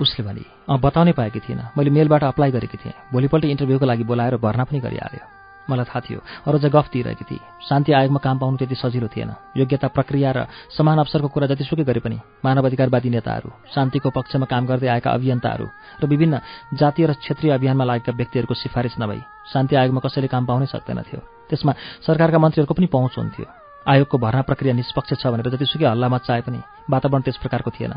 [0.00, 4.36] उसले भने अँ बताउनै पाएकी थिएन मैले मेलबाट अप्लाई गरेकी थिएँ। भोलिपल्ट इन्टरभ्यूको लागि बोलाएर
[4.36, 5.24] भर्ना पनि गरिहाल्यो।
[5.66, 9.30] मलाई थाहा थियो अरू चाहिँ गफ दिइरहेकी थिए। शान्ति आयोगमा काम पाउनु त्यति सजिलो थिएन।
[9.58, 14.88] योग्यता प्रक्रिया र समान अवसरको कुरा जतिसुकै गरे पनि मानवाधिकारवादी नेताहरू शान्तिको पक्षमा काम गर्दै
[14.94, 15.66] आएका अभियन्ताहरू
[15.98, 16.34] र विभिन्न
[16.78, 19.20] जातीय र क्षेत्रीय अभियानमा लागेका व्यक्तिहरूको सिफारिस नभई
[19.52, 21.72] शान्ति आयोगमा कसैले काम पाउनै सक्दैनथ्यो त्यसमा
[22.06, 23.46] सरकारका मन्त्रीहरूको पनि पहुँच हुन्थ्यो।
[23.90, 27.94] आयोगको भर्ना प्रक्रिया निष्पक्ष छ भनेर जतिसुकै हल्लामा चाहे पनि वातावरण त्यस प्रकारको थिएन।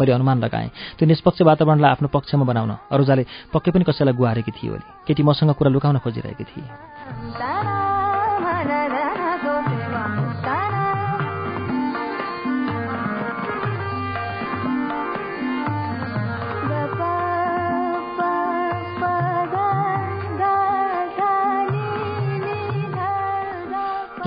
[0.00, 4.70] मैले अनुमान लगाएँ। त्यो निष्पक्ष वातावरणलाई आफ्नो पक्षमा बनाउन। अरूजाले पक्कै पनि कसैलाई गुहारेकी थिए
[4.70, 7.71] भने केटी मसँग कुरा लुकाउन खोजिरहेकी थिए।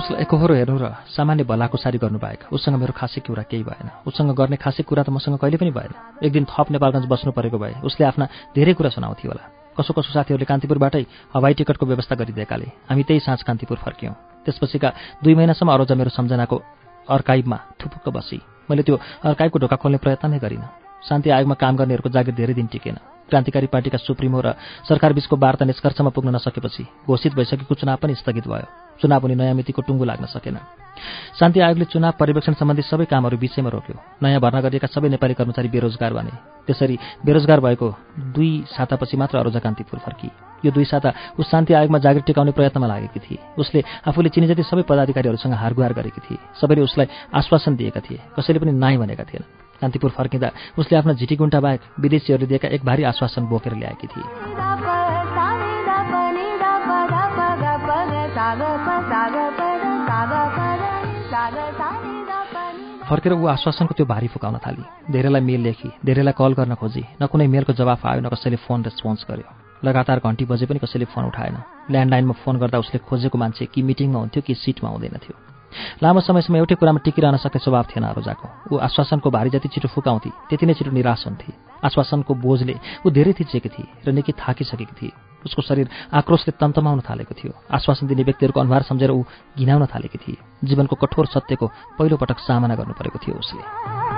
[0.06, 4.06] उसलाई एकहोरो हेर्नु र सामान्य भलाको सारी गर्नु बाहेक उसँग मेरो खासै कुरा केही भएन।
[4.06, 7.58] उसँग गर्ने खासै कुरा त मसँग कहिले पनि भएन। एक दिन थप नेपालगञ्ज बस्नु परेको
[7.58, 9.42] भए उसले आफ्ना धेरै कुरा सुनाउँथ्यो होला।
[9.74, 11.02] कसो कसो साथीहरूले कान्तिपुरबाटै
[11.34, 14.14] हवाई टिकटको व्यवस्था गरिदिएकाले हामी त्यही साँझ कान्तिपुर फर्क्यौँ।
[14.46, 14.88] त्यसपछिका
[15.26, 16.56] दुई महिनासम्म अरोजा मेरो सम्झनाको
[17.10, 18.38] अर्काइभमा थुपुक्क बसी।
[18.70, 18.94] मैले त्यो
[19.26, 20.70] अर्काइभको ढोका खोल्ने प्रयत्न नै गरिनँ।
[21.02, 24.54] शान्ति आयोगमा काम गर्नेहरूको जागिर धेरै दिन टिकेन। क्रान्तिकारी पार्टीका सुप्रिमो र
[24.88, 28.66] सरकार बीचको वार्ता निष्कर्षमा पुग्न नसकेपछि घोषित भइसकेको चुनाव पनि स्थगित भयो।
[29.00, 30.58] चुनाव हुने नयाँ मितिको टुङ्गो लाग्न सकेन।
[31.38, 35.68] शान्ति आयोगले चुनाव पर्यवेक्षण सम्बन्धी सबै कामहरू विषयमा रोक्यो। नयाँ भर्ना गरिएका सबै नेपाली कर्मचारी
[35.68, 36.32] बेरोजगार बने।
[36.66, 37.86] त्यसरी बेरोजगार भएको
[38.32, 40.30] दुई सातापछि मात्र अरोजा कान्तिपुर फर्की।
[40.64, 44.62] यो दुई साता उस शान्ति आयोगमा जागिर टिकाउने प्रयत्नमा लागेकी थिए। उसले आफूले चिने जति
[44.62, 49.65] सबै पदाधिकारीहरूसँग हारगुहार गरेकी थिए। सबैले उसलाई आश्वासन दिएका थिए। कसैले पनि नाइ भनेका थिएन
[49.80, 54.24] कान्तिपुर फर्किँदा उसले आफ्ना झिटिकुन्टा बाहेक विदेशीहरूले दिएका एक भारी आश्वासन बोकेर ल्याएकी थिए।
[63.06, 67.26] फर्केर ऊ आश्वासनको त्यो भारी फुकाउन थाली। धेरैलाई मेल लेखी धेरैलाई कल गर्न खोजी। न
[67.26, 69.48] कुनै मेलको जवाफ आयो न कसैले फोन रेस्पोन्स गर्यो।
[69.84, 71.56] लगातार घन्टी बजे पनि कसैले फोन उठाएन।
[71.90, 75.55] ल्यान्डलाइनमा फोन गर्दा उसले खोजेको मान्छे कि मिटिङमा हुन्थ्यो कि सिटमा हुँदैन थियो।
[76.02, 80.30] लामो समयसम्म एउटै कुरामा टिकिरहन सक्ने स्वभाव थिएन अरोजाको ऊ आश्वासनको भारी जति छिटो फुकाउँथे
[80.48, 81.52] त्यति नै छिटो निराश हुन्थे।
[81.84, 82.74] आश्वासनको बोझले
[83.04, 85.12] ऊ धेरै थिचेकी थिए र निकै थाकिसकेकी थिए।
[85.46, 89.22] उसको शरीर आक्रोशले तन्तमाउन थालेको थियो। आश्वासन दिने व्यक्तिहरूको अनुहार सम्झेर ऊ
[89.58, 91.66] घिनाउन थालेकी थिए। जीवनको कठोर सत्यको
[91.98, 94.15] पहिलोपटक सामना गर्नु परेको थियो उसले।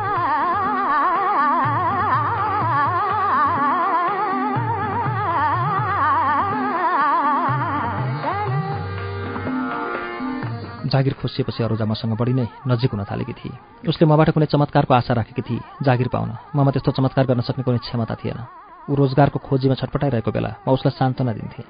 [10.89, 15.15] जागिर खोसिएपछि अरूजा मसँग बढी नै नजिक हुन थालेकी थिए। उसले मबाट कुनै चमत्कारको आशा
[15.15, 18.41] राखेकी थिए जागिर पाउन। ममा त्यस्तो चमत्कार गर्न सक्ने कुनै क्षमता थिएन।
[18.89, 21.65] ऊ रोजगारको खोजीमा छटपटाइरहेको बेला म उसलाई सान्त्वना दिन्थेँ।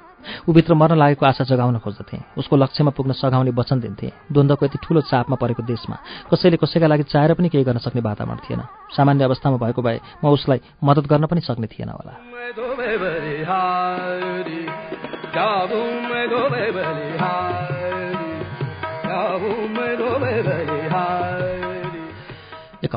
[0.47, 5.01] ऊभित्र मर्न लागेको आशा जगाउन खोज्दथेँ। उसको लक्ष्यमा पुग्न सघाउने वचन दिन्थेँ। द्वन्द्वको यति ठूलो
[5.03, 5.99] चापमा परेको देशमा
[6.31, 8.63] कसैले कसैका लागि चाहेर पनि केही गर्न सक्ने वातावरण थिएन।
[8.95, 12.15] सामान्य अवस्थामा भएको भए म उसलाई मद्दत गर्न पनि सक्ने थिएन होला।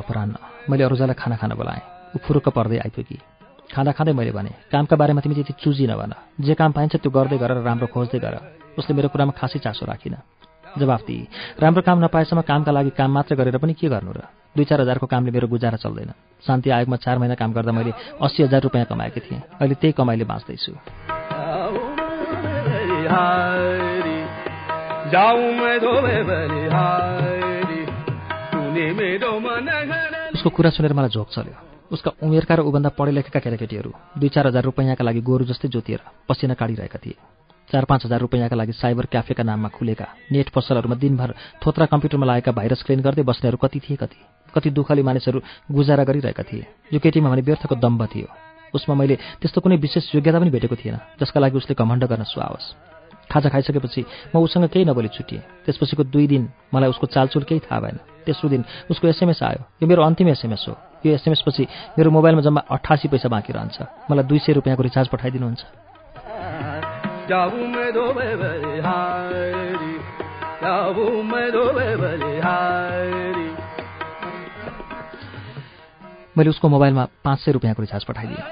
[0.03, 0.35] अपरान्न
[0.69, 1.83] मैले अरूजालाई खाना खान बोलाएँ।
[2.15, 3.19] ऊ फुरुक्क पर्दै आइपुगी
[3.73, 6.13] खाँदा खाँदै मैले भने कामका बारेमा तिमी त्यति चुजी नभन।
[6.45, 8.35] जे काम पाइन्छ त्यो गर्दै गर र राम्रो खोज्दै गर।
[8.79, 10.17] उसले मेरो कुरामा खासै चासो राखिन।
[10.79, 11.27] जवाफ दिए
[11.61, 14.21] राम्रो काम नपाएसम्म कामका लागि काम मात्र गरेर पनि के गर्नु र?
[14.57, 16.13] दुई चार हजारको कामले मेरो गुजारा चल्दैन।
[16.45, 20.25] शान्ति आयोगमा चार महिना काम गर्दा मैले अस्सी हजार रुपियाँ कमाएकी थिएँ। अहिले त्यही कमाइले
[20.25, 20.73] बाँच्दैछु।
[30.35, 31.55] उसको कुरा सुनेर मलाई झोक चल्यो।
[31.93, 36.01] उसका उमेरका र ऊभन्दा पढे लेखेका केटाकेटीहरू दुई चार हजार रुपियाँका लागि गोरु जस्तै जोतिएर
[36.29, 37.17] पसिना काटिरहेका थिए।
[37.71, 42.53] चार पाँच हजार रुपियाँका लागि साइबर क्याफेका नाममा खुलेका नेट पसलहरूमा दिनभर थोत्रा कम्प्युटरमा लागेका
[42.53, 44.19] भाइरस क्लिन गर्दै बस्नेहरू कति थिए कति
[44.55, 45.41] कति दुःखले मानिसहरू
[45.71, 48.29] गुजारा गरिरहेका थिए। यो केटीमा भने व्यर्थको दम्ब थियो।
[48.75, 52.73] उसमा मैले त्यस्तो कुनै विशेष योग्यता पनि भेटेको थिएन जसका लागि उसले घमण्ड गर्न सुहाओस्
[53.31, 57.81] खाजा खाइसकेपछि म उसँग केही नबोली छुटिएँ। त्यसपछिको दुई दिन मलाई उसको चालचुल केही थाहा
[57.81, 61.67] भएन। तेस्रो दिन उसको एसएमएस आयो। यो मेरो अन्तिम एसएमएस हो। यो एसएमएस पछि
[61.99, 65.63] मेरो मोबाइलमा जम्मा अठासी पैसा बाँकी रहन्छ। मलाई दुई सय रुपियाँको रिचार्ज पठाइदिनुहुन्छ।
[76.37, 78.45] मैले उसको मोबाइलमा पाँच सय रुपियाँको रिचार्ज पठाइदिएँ।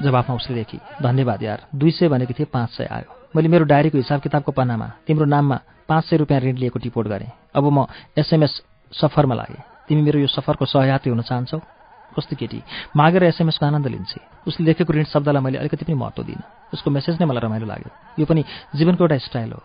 [0.00, 3.98] जवाफमा उसले देखि धन्यवाद यार दुई सय भनेको थिएँ पाँच सय आयो। मैले मेरो डायरीको
[3.98, 7.86] हिसाब किताबको पन्नामा तिम्रो नाममा पाँच सय रुपियाँ ऋण लिएको टिपोट गरेँ। अब म
[8.18, 8.62] एसएमएस
[8.94, 11.58] सफरमा लागेँ तिमी मेरो यो सफरको सहयात्री हुन चाहन्छौ?
[12.14, 12.62] कस्तो केटी?
[12.96, 17.18] मागेर एसएमएसको आनन्द लिन्छे। उसले लेखेको ऋण शब्दलाई मैले अलिकति पनि महत्त्व दिइनँ। उसको मेसेज
[17.20, 19.62] नै मलाई रमाइलो लाग्यो। यो पनि जीवनको एउटा स्टाइल हो।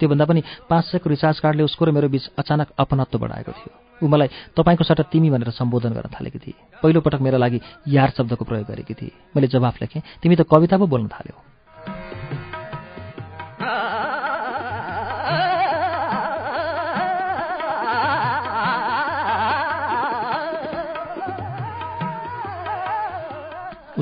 [0.00, 4.08] त्योभन्दा पनि पाँच सयको रिचार्ज कार्डले उसको र मेरो बिच अचानक अपनत्व बढाएको थियो। ऊ
[4.10, 8.66] मलाई तपाईँको सट्टा तिमी भनेर सम्बोधन गर्न थालेकी थिए। पहिलोपटक मेरा लागि यार शब्दको प्रयोग
[8.66, 11.51] गरेकी थिए। मैले जवाफ लेखेँ तिमी त कविता पो बोल्न थाल्यौ।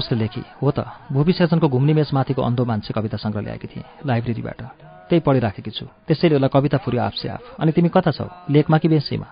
[0.01, 4.61] उसले लेखी हो त भूपी सेसनको घुम्ने मेचमाथिको अन्धो मान्छे कविता सङ्ग्रह ल्याएकी थिएँ लाइब्रेरीबाट।
[5.09, 8.27] त्यही पढिराखेकी छु। त्यसैले उसलाई कविता फुर्यो आफसे आफ। अनि तिमी कता छौ?
[8.51, 9.29] लेखमा कि बेसीमा?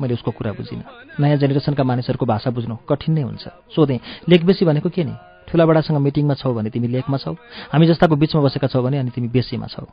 [0.00, 0.84] मैले उसको कुरा बुझिनँ।
[1.20, 5.14] नयाँ जेनेरेसनका मानिसहरूको भाषा बुझ्नु कठिन नै हुन्छ। सोधेँ लेख बेसी भनेको के नि?
[5.48, 7.32] ठुलाबडासँग मिटिङमा छौ भने तिमी लेखमा छौ?
[7.72, 9.88] हामी जस्ताको बिचमा बसेका छौ भने अनि तिमी बेसीमा छौ?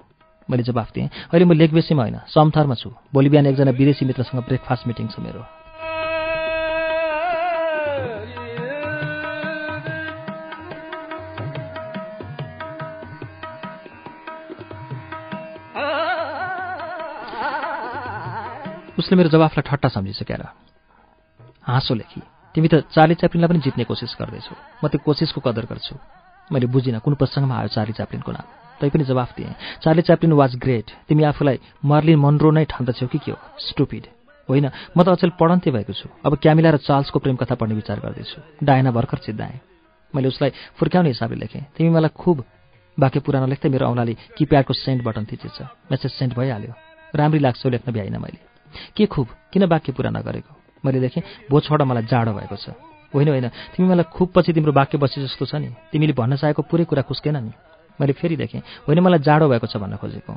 [0.52, 4.43] मैले जवाफ दिएँ अहिले म लेख बेसीमा होइन समथरमा छु। भोलि बिहान एकजना विदेशी मित्रसँग
[4.43, 5.62] ब्रेकफास्ट मिटिङ छ मेरो।
[19.13, 20.41] उसले मेरो जवाफलाई ठट्टा सम्झिसकेर
[21.62, 22.21] हाँसो लेखी
[22.56, 25.95] तिमी त चार्ली च्याप्लिनलाई पनि जित्ने कोसिस गर्दैछौ। म त्यो कोसिसको कदर गर्छु।
[26.49, 28.45] मैले बुझिनँ कुन प्रसङ्गमा आयो चार्ली च्याप्लिनको नाम।
[28.82, 29.54] तैपनि जवाफ दिएँ
[29.86, 33.38] चार्ली च्याप्लिन वाज ग्रेट। तिमी आफूलाई मर्लिन मनरो नै ठान्दछौ कि के हो?
[33.69, 34.06] स्टुपिड।
[34.49, 34.65] होइन
[34.97, 38.65] म त अचेल पढन्ते भएको छु। अब क्यामिला र चार्ल्सको प्रेम कथा पढ्ने विचार गर्दैछु।
[38.65, 39.60] डायना भर्खर चिद्दाएँ।
[40.13, 42.38] मैले उसलाई फुर्क्याउने हिसाबले लेखेँ तिमी मलाई खुब
[42.97, 45.58] वाक्य पुरानो लेख्दै मेरो औँलाले किप्याडको सेन्ड बटन थिचेछ।
[45.89, 46.73] मेसेज सेन्ड भइहाल्यो।
[47.13, 48.52] राम्री लाग्छौ लेख्न भ्याइन मैले।
[48.95, 49.27] के खुब?
[49.53, 50.51] किन वाक्य पुरा नगरेको?
[50.86, 52.69] मैले देखेँ भो छोड मलाई जाडो भएको छ।
[53.13, 56.62] होइन होइन तिमी मलाई खुब पछि तिम्रो वाक्य बसी जस्तो छ नि। तिमीले भन्न चाहेको
[56.62, 57.53] पुरै कुरा खुस्केन नि।
[58.01, 60.33] मैले फेरि देखेँ होइन मलाई जाडो भएको छ भन्न खोजेको।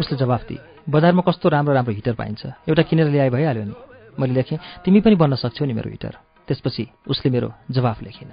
[0.00, 3.89] उसले जवाफ दिए बजारमा कस्तो राम्रो राम्रो हिटर पाइन्छ। एउटा किनेर ल्याए भइहाल्यो नि।
[4.20, 8.30] मैले लेखेँ। तिमी पनि बन्न सक्छौ नि मेरो हिटर त्यसपछि उसले मेरो जवाफ लेखिन।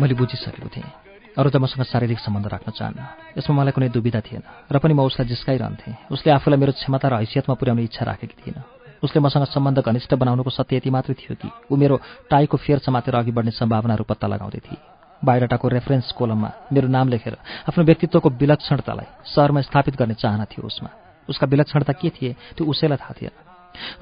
[0.00, 0.90] मैले बुझिसकेको थिएँ।
[1.38, 3.00] अरू त मसँग शारीरिक सम्बन्ध राख्न चाहन्न।
[3.36, 4.42] यसमा मलाई कुनै दुविधा थिएन।
[4.72, 8.56] र पनि म उसलाई जिस्काइरहन्थेँ। उसले आफूलाई मेरो क्षमता र हैसियतमा पुर्याउने इच्छा राखेकी थिएन।
[9.02, 13.14] उसले मसँग सम्बन्ध घनिष्ठ बनाउनुको सत्य यति मात्रै थियो कि ऊ मेरो टाईको फेर समातेर
[13.14, 14.78] अघि बढ्ने सम्भावनाहरू पत्ता लगाउँदै थिए।
[15.22, 17.36] बायोडाटाको रेफरेन्स कोलममा मेरो नाम लेखेर
[17.68, 20.90] आफ्नो व्यक्तित्वको विलक्षणतालाई सहरमा स्थापित गर्ने चाहना थियो उसमा।
[21.28, 23.34] उसका विलक्षणता के थिए त्यो उसैलाई थाहा थिएन।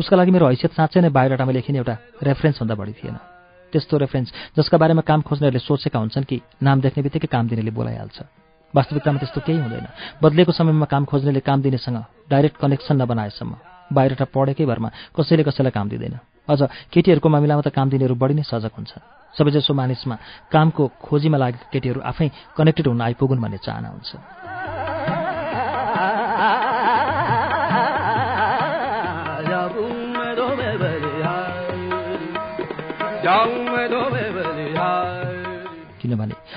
[0.00, 3.16] उसका लागि मेरो हैसियत साँच्चै नै बायोडाटामा लेखिने एउटा रेफरेन्सभन्दा बढी थिएन।
[3.72, 4.28] त्यस्तो रेफरेन्स
[4.59, 8.18] जसका बारेमा काम खोज्नेहरूले सोचेका हुन्छन् कि नाम देख्ने बित्तिकै काम दिनेले बोलाइहाल्छ।
[8.74, 9.87] वास्तविकतामा त्यस्तो केही हुँदैन।
[10.22, 11.98] बदलेको समयमा काम खोज्नेले काम दिनेसँग
[12.30, 16.61] डाइरेक्ट कनेक्सन नबनाएसम्म बाहिरटा पढेकै भरमा कसैले कसैलाई काम दिँदैन। अझ
[16.92, 18.92] केटीहरूको मामिलामा त काम दिनेहरू बढी नै सजग हुन्छ।
[19.35, 20.16] सबैजसो मानिसमा
[20.52, 24.11] कामको खोजीमा लागेका केटीहरू आफै कनेक्टेड हुन आइपुगुन् भन्ने चाहना हुन्छ।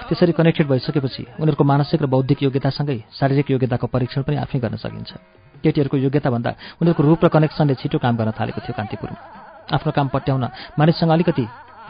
[0.08, 5.12] त्यसरी कनेक्टेड भइसकेपछि उनीहरूको मानसिक र बौद्धिक योग्यतासँगै शारीरिक योग्यताको परीक्षण पनि आफै गर्न सकिन्छ।
[5.64, 9.20] केटीहरूको योग्यताभन्दा उनीहरूको रूप र कनेक्सनले छिटो काम गर्न थालेको थियो कान्तिपुरमा।
[9.68, 10.44] आफ्नो काम पट्याउन
[10.80, 11.46] मानिससँग अलिकति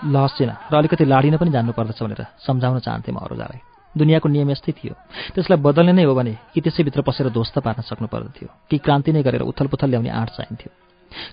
[0.09, 3.59] लहसिन र अलिकति लाडिन पनि जान्नु पर्दछ भनेर सम्झाउन चाहन्थेँ म अरूजालाई।
[3.95, 4.93] दुनियाँको नियम यस्तै थियो।
[5.34, 9.22] त्यसलाई बदल्ने नै हो भने कि त्यसैभित्र पसेर ध्वस्त पार्न सक्नु पर्दथ्यो कि क्रान्ति नै
[9.22, 10.72] गरेर उथलपुथल ल्याउने आँट चाहिन्थ्यो।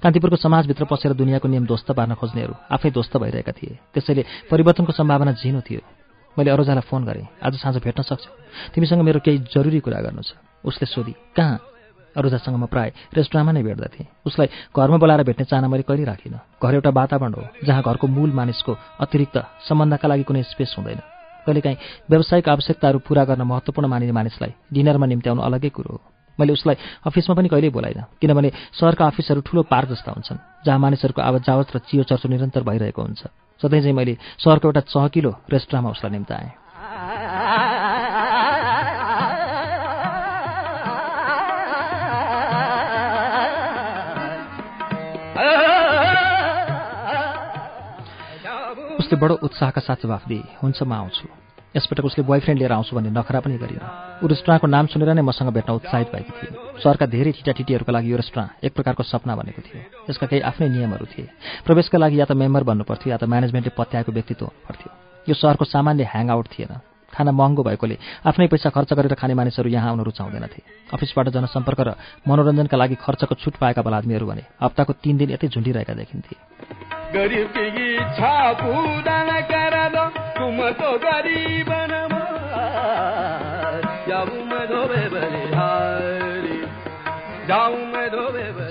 [0.00, 5.32] कान्तिपुरको समाजभित्र पसेर दुनियाँको नियम ध्वस्त पार्न खोज्नेहरू आफै ध्वस्त भइरहेका थिए। त्यसैले परिवर्तनको सम्भावना
[5.32, 6.03] झिनो थियो।
[6.36, 8.30] मैले अरूजालाई फोन गरेँ। आज साँझ भेट्न सक्छु।
[8.74, 11.58] तिमीसँग मेरो केही जरुरी कुरा गर्नु छ। उसले सोधी कहाँ?
[12.16, 16.74] अरुजासँग म प्राय रेस्टुरेन्टमा नै भेट्दथेँ उसलाई घरमा बोलाएर भेट्ने चाहना मैले कहिले राखिनँ। घर
[16.74, 21.00] एउटा वातावरण हो जहाँ घरको मूल मानिसको अतिरिक्त सम्बन्धका लागि कुनै स्पेस हुँदैन।
[21.46, 21.78] कहिलेकाहीँ
[22.10, 26.00] व्यावसायिक आवश्यकताहरू पूरा गर्न महत्त्वपूर्ण मानिने मानिसलाई डिनरमा निम्त्याउनु अलग्गै कुरो हो।
[26.38, 26.76] मैले उसलाई
[27.06, 31.68] अफिसमा पनि कहिल्यै बोलाइनँ किनभने सहरका अफिसहरू ठुलो पार्क जस्ता हुन्छन् जहाँ मानिसहरूको आवत जावत
[31.74, 33.22] र चियो चर्चो निरन्तर भइरहेको हुन्छ।
[33.62, 36.50] सधैँ चाहिँ मैले सहरको एउटा चहकिलो रेस्टुरेन्टमा उसलाई निम्ताएँ।
[48.98, 51.28] उसले बडो उत्साहका साथ जवाफ दिए हुन्छ म आउँछु।
[51.76, 55.52] यसपटक उसले बोयफ्रेन्ड लिएर आउँछु भन्ने नखरा पनि गरिन ऊ रेस्टुराँको नाम सुनेर नै मसँग
[55.52, 60.08] भेट्न उत्साहित भएको थियो सहरका धेरै ठिटाठिटीहरूका लागि यो रेस्टुराँ एक प्रकारको सपना भनेको थियो।
[60.08, 61.28] यसका केही आफ्नै नियमहरू थिए।
[61.68, 64.90] प्रवेशका लागि या त मेम्बर बन्नुपर्थ्यो या त म्यानेजमेन्टले पत्याएको व्यक्तित्व पर्थ्यो
[65.28, 66.72] यो सहरको सामान्य ह्याङआउट थिएन।
[67.12, 71.90] खाना महँगो भएकोले आफ्नै पैसा खर्च गरेर खाने मानिसहरू यहाँ आउन रुचाउँदैनथे अफिसबाट जनसम्पर्क र
[72.24, 76.34] मनोरञ्जनका लागि खर्चको छुट पाएका बलादमीहरू भने हप्ताको तिन दिन यतै झुन्डिरहेका देखिन्थे।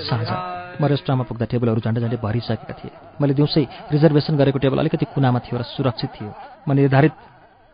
[0.04, 2.92] म रेस्टुरेन्टमा पुग्दा टेबलहरू झन्डै झन्डै भरिसकेका थिए।
[3.22, 6.32] मैले दिउँसै रिजर्भेसन गरेको टेबल अलिकति कुनामा थियो र सुरक्षित थियो।
[6.68, 7.14] म निर्धारित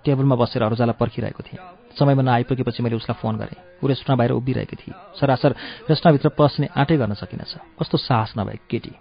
[0.05, 1.59] टेबलमा बसेर अरूजालाई पर्खिरहेको थिएँ।
[1.95, 5.51] समयमा नआइपुगेपछि मैले उसलाई फोन गरेँ। ऊ रेस्टुरेन्ट बाहिर उभिरहेकी थिएँ। सरासर
[5.89, 8.93] रेस्टुरेन्टभित्र पस्ने आँटै गर्न सकिनेछ। कस्तो साहस नभए केटी।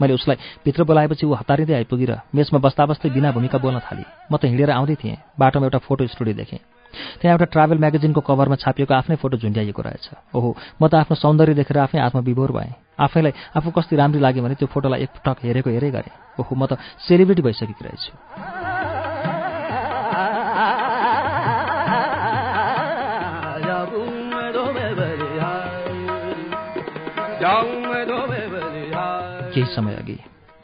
[0.00, 4.36] मैले उसलाई भित्र बोलाएपछि ऊ हतारिँदै आइपुगेर मेसमा बस्दा बस्दै बिना भूमिका बोल्न थाली। म
[4.38, 6.79] त हिँडेर आउँदै थिएँ। बाटोमा एउटा फोटो स्टुडियो देखेँ।
[7.20, 11.54] त्यहाँ एउटा ट्राभल म्यागजिनको कभरमा छापिएको आफ्नै फोटो झुन्ड्याइएको रहेछ। ओहो म त आफ्नो सौन्दर्य
[11.54, 15.90] देखेर आफै आत्मविभोर भएँ। आफैलाई आफू कति राम्री लाग्यो भने त्यो फोटोलाई एकपटक हेरेको हेरै
[15.90, 16.78] गरेँ। ओहो म त
[17.08, 18.12] सेलिब्रिटी भइसकेकी रहेछु।
[29.50, 30.18] केही समय अघि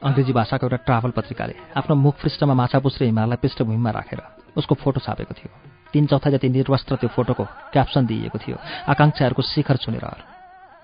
[0.05, 4.20] अङ्ग्रेजी भाषाको एउटा ट्राभल पत्रिकाले आफ्नो मुख पृष्ठमा माछा पुस्रे हिमाललाई पृष्ठभूमिमा राखेर
[4.57, 5.51] उसको फोटो छापेको थियो।
[5.92, 8.57] तिन चौथा जति निर्वस्त्र त्यो फोटोको क्याप्सन दिइएको थियो
[8.92, 10.05] आकाङ्क्षाहरूको शिखर छुनेर।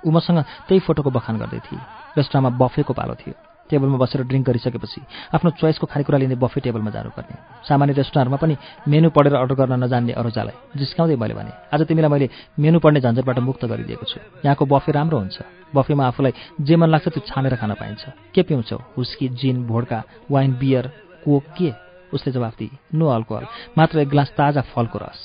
[0.04, 0.38] ऊ मसँग
[0.68, 1.80] त्यही फोटोको बखान गर्दै थिए।
[2.16, 3.36] रेस्टुरेन्टमा बफेको पालो थियो।
[3.70, 5.00] टेबलमा बसेर ड्रिङ्क गरिसकेपछि
[5.34, 7.34] आफ्नो चोइसको खानेकुरा लिने बफे टेबलमा जानुपर्ने।
[7.68, 8.54] सामान्य रेस्टुरेन्टहरूमा पनि
[8.88, 13.38] मेनु पढेर अर्डर गर्न नजान्ने अरूजालाई जिस्काउँदै मैले भने आज तिमीलाई मैले मेनु पढ्ने झन्झटबाट
[13.38, 15.38] मुक्त गरिदिएको छु। यहाँको बफे राम्रो हुन्छ।
[15.74, 18.78] बफेमा आफूलाई जे मन लाग्छ त्यो छानेर खान पाइन्छ। के पिउँछौ?
[18.96, 20.84] हुस्की जिन भोड्का वाइन बियर
[21.24, 21.72] कोक के?
[22.12, 23.46] उसले जवाफ दिए नो अल्कोहल
[23.78, 25.20] मात्र एक ग्लास ताजा फलको रस।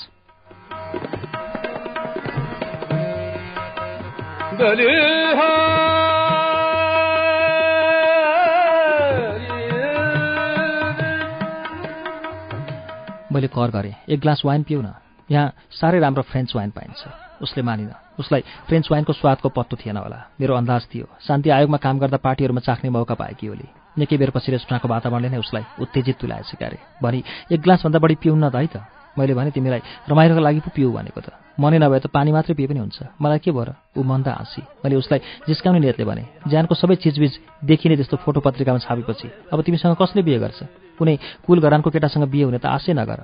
[13.38, 14.98] मैले कर गरेँ। एक ग्लास वाइन पिउ न।
[15.30, 17.02] यहाँ साह्रै राम्रो फ्रेन्च वाइन पाइन्छ।
[17.46, 21.96] उसले मानिन। उसलाई फ्रेन्च वाइनको स्वादको पत्तो थिएन होला। मेरो अन्दाज थियो। शान्ति आयोगमा काम
[22.02, 23.68] गर्दा पार्टीहरूमा चाख्ने मौका पाएकी होली
[24.02, 27.24] निकै बेरपछि रेस्टुरेन्टको वातावरणले नै उसलाई उत्तेजित तुल्याएछ क्यारे। भनी
[27.54, 28.78] एक ग्लासभन्दा बढी पिउन त है त।
[29.18, 31.30] मैले भने तिमीलाई रमाइलोको लागि पो पिउ भनेको त।
[31.62, 34.96] मनै नभए त पानी मात्रै पिए पनि हुन्छ। मलाई के भएर ऊ मन्दा हाँसी। मैले
[34.98, 37.34] उसलाई जिस्काउने नियतले भने ज्यानको सबै चिजबिज
[37.70, 40.87] देखिने त्यस्तो फोटो पत्रिकामा छापेपछि अब तिमीसँग कसले बिहे गर्छ?
[40.98, 41.16] कुनै
[41.48, 43.20] कुल घरानको केटासँग बिहे हुने त आशै नगर।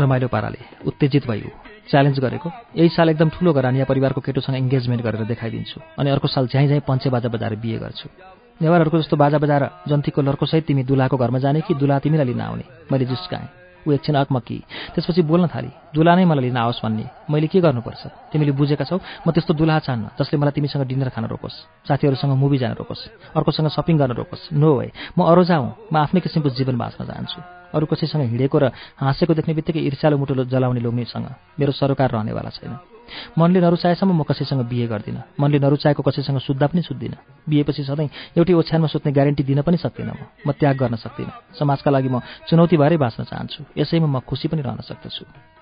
[0.00, 1.50] रमाइलो पाराले उत्तेजित भइयो
[1.90, 6.46] च्यालेन्ज गरेको यही साल एकदम ठुलो घरानिया परिवारको केटोसँग इङ्गेजमेन्ट गरेर देखाइदिन्छु अनि अर्को साल
[6.46, 8.08] झ्याइ झ्याइ पञ्चे बाजा बजाएर बिहे गर्छु।
[8.62, 12.64] नेवारहरूको जस्तो बाजा बजाएर जन्तीको लर्कोसहित तिमी दुलाको घरमा जाने कि दुला तिमीलाई लिन आउने?
[12.92, 14.58] मैले जिस्काएँ। ऊ एकछिन अकमकी।
[14.94, 18.02] त्यसपछि बोल्न थाली दुला नै मलाई लिन आओस् भन्ने। मैले के गर्नुपर्छ?
[18.32, 22.58] तिमीले बुझेका छौ म त्यस्तो दुला चाहन्न जसले मलाई तिमीसँग डिनर खान रोकोस् साथीहरूसँग मुभी
[22.58, 26.76] जान रोकोस् अर्कोसँग सपिङ गर्न रोकोस्। नो है म अरू जाउँ म आफ्नै किसिमको जीवन
[26.76, 27.38] बाँच्न चाहन्छु।
[27.74, 28.64] अरू कसैसँग हिँडेको र
[28.96, 31.26] हाँसेको देख्ने बित्तिकै ईर्ष्यालो मुटो जलाउने लोग्नेसँग
[31.60, 32.97] मेरो सरोकार रहनेवाला छैन।
[33.38, 37.16] मनले नरुचाएसम्म म कसैसँग बिहे गर्दिनँ। मनले नरुचाएको कसैसँग सुत्दा पनि सुत्दिनँ।
[37.48, 41.90] बिहेपछि सधैँ एउटै ओछ्यानमा सुत्ने ग्यारेन्टी दिन पनि सक्दिनँ म। म त्याग गर्न सक्दिनँ। समाजका
[41.90, 45.57] लागि म चुनौती भएरै बाँच्न चाहन्छु। यसैमा म खुसी पनि रहन सक्दछु।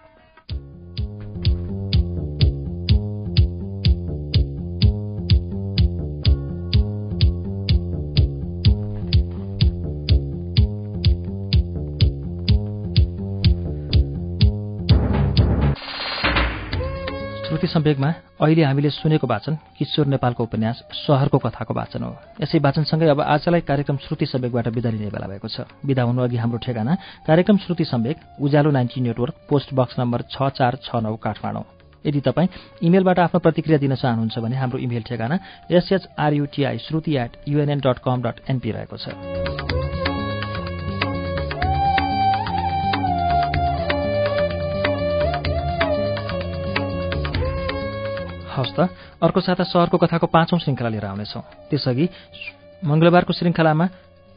[17.67, 18.09] श्रुति सम्वेकमा
[18.41, 23.61] अहिले हामीले सुनेको वाचन किशोर नेपालको उपन्यास सहरको कथाको वाचन हो। यसै वाचनसँगै अब आजलाई
[23.67, 26.95] कार्यक्रम श्रुति सम्वेकबाट विदा लिने बेला भएको छ। विदा हुनुअघि हाम्रो ठेगाना
[27.27, 31.65] कार्यक्रम Shruti Sambeg Ujyaalo ninety network post box number छ चार छ नौ काठमाडौँ।
[32.07, 32.49] यदि तपाईँ
[32.87, 38.23] इमेलबाट आफ्नो प्रतिक्रिया दिन चाहनुहुन्छ भने हाम्रो इमेल ठेगाना SHRUTI Shruti at UNN dot com
[38.23, 39.96] dot NP रहेको छ।
[48.57, 48.81] हवस् त।
[49.23, 52.07] अर्को साता सहरको कथाको पाँचौं श्रृङ्खला लिएर आउनेछौँ। त्यसअघि
[52.85, 53.87] मङ्गलबारको श्रृङ्खलामा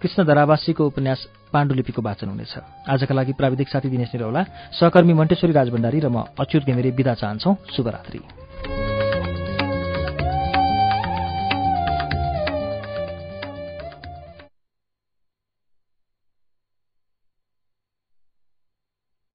[0.02, 1.20] कृष्ण धरावासीको उपन्यास
[1.54, 2.54] पाण्डुलिपिको वाचन हुनेछ।
[2.88, 4.42] आजका लागि प्राविधिक साथी दिनेश निरौला
[4.80, 8.49] सहकर्मी मण्टेश्वरी राजभण्डारी र म अच्युत घिमिरे विदा चाहन्छौ। शुभरात्री।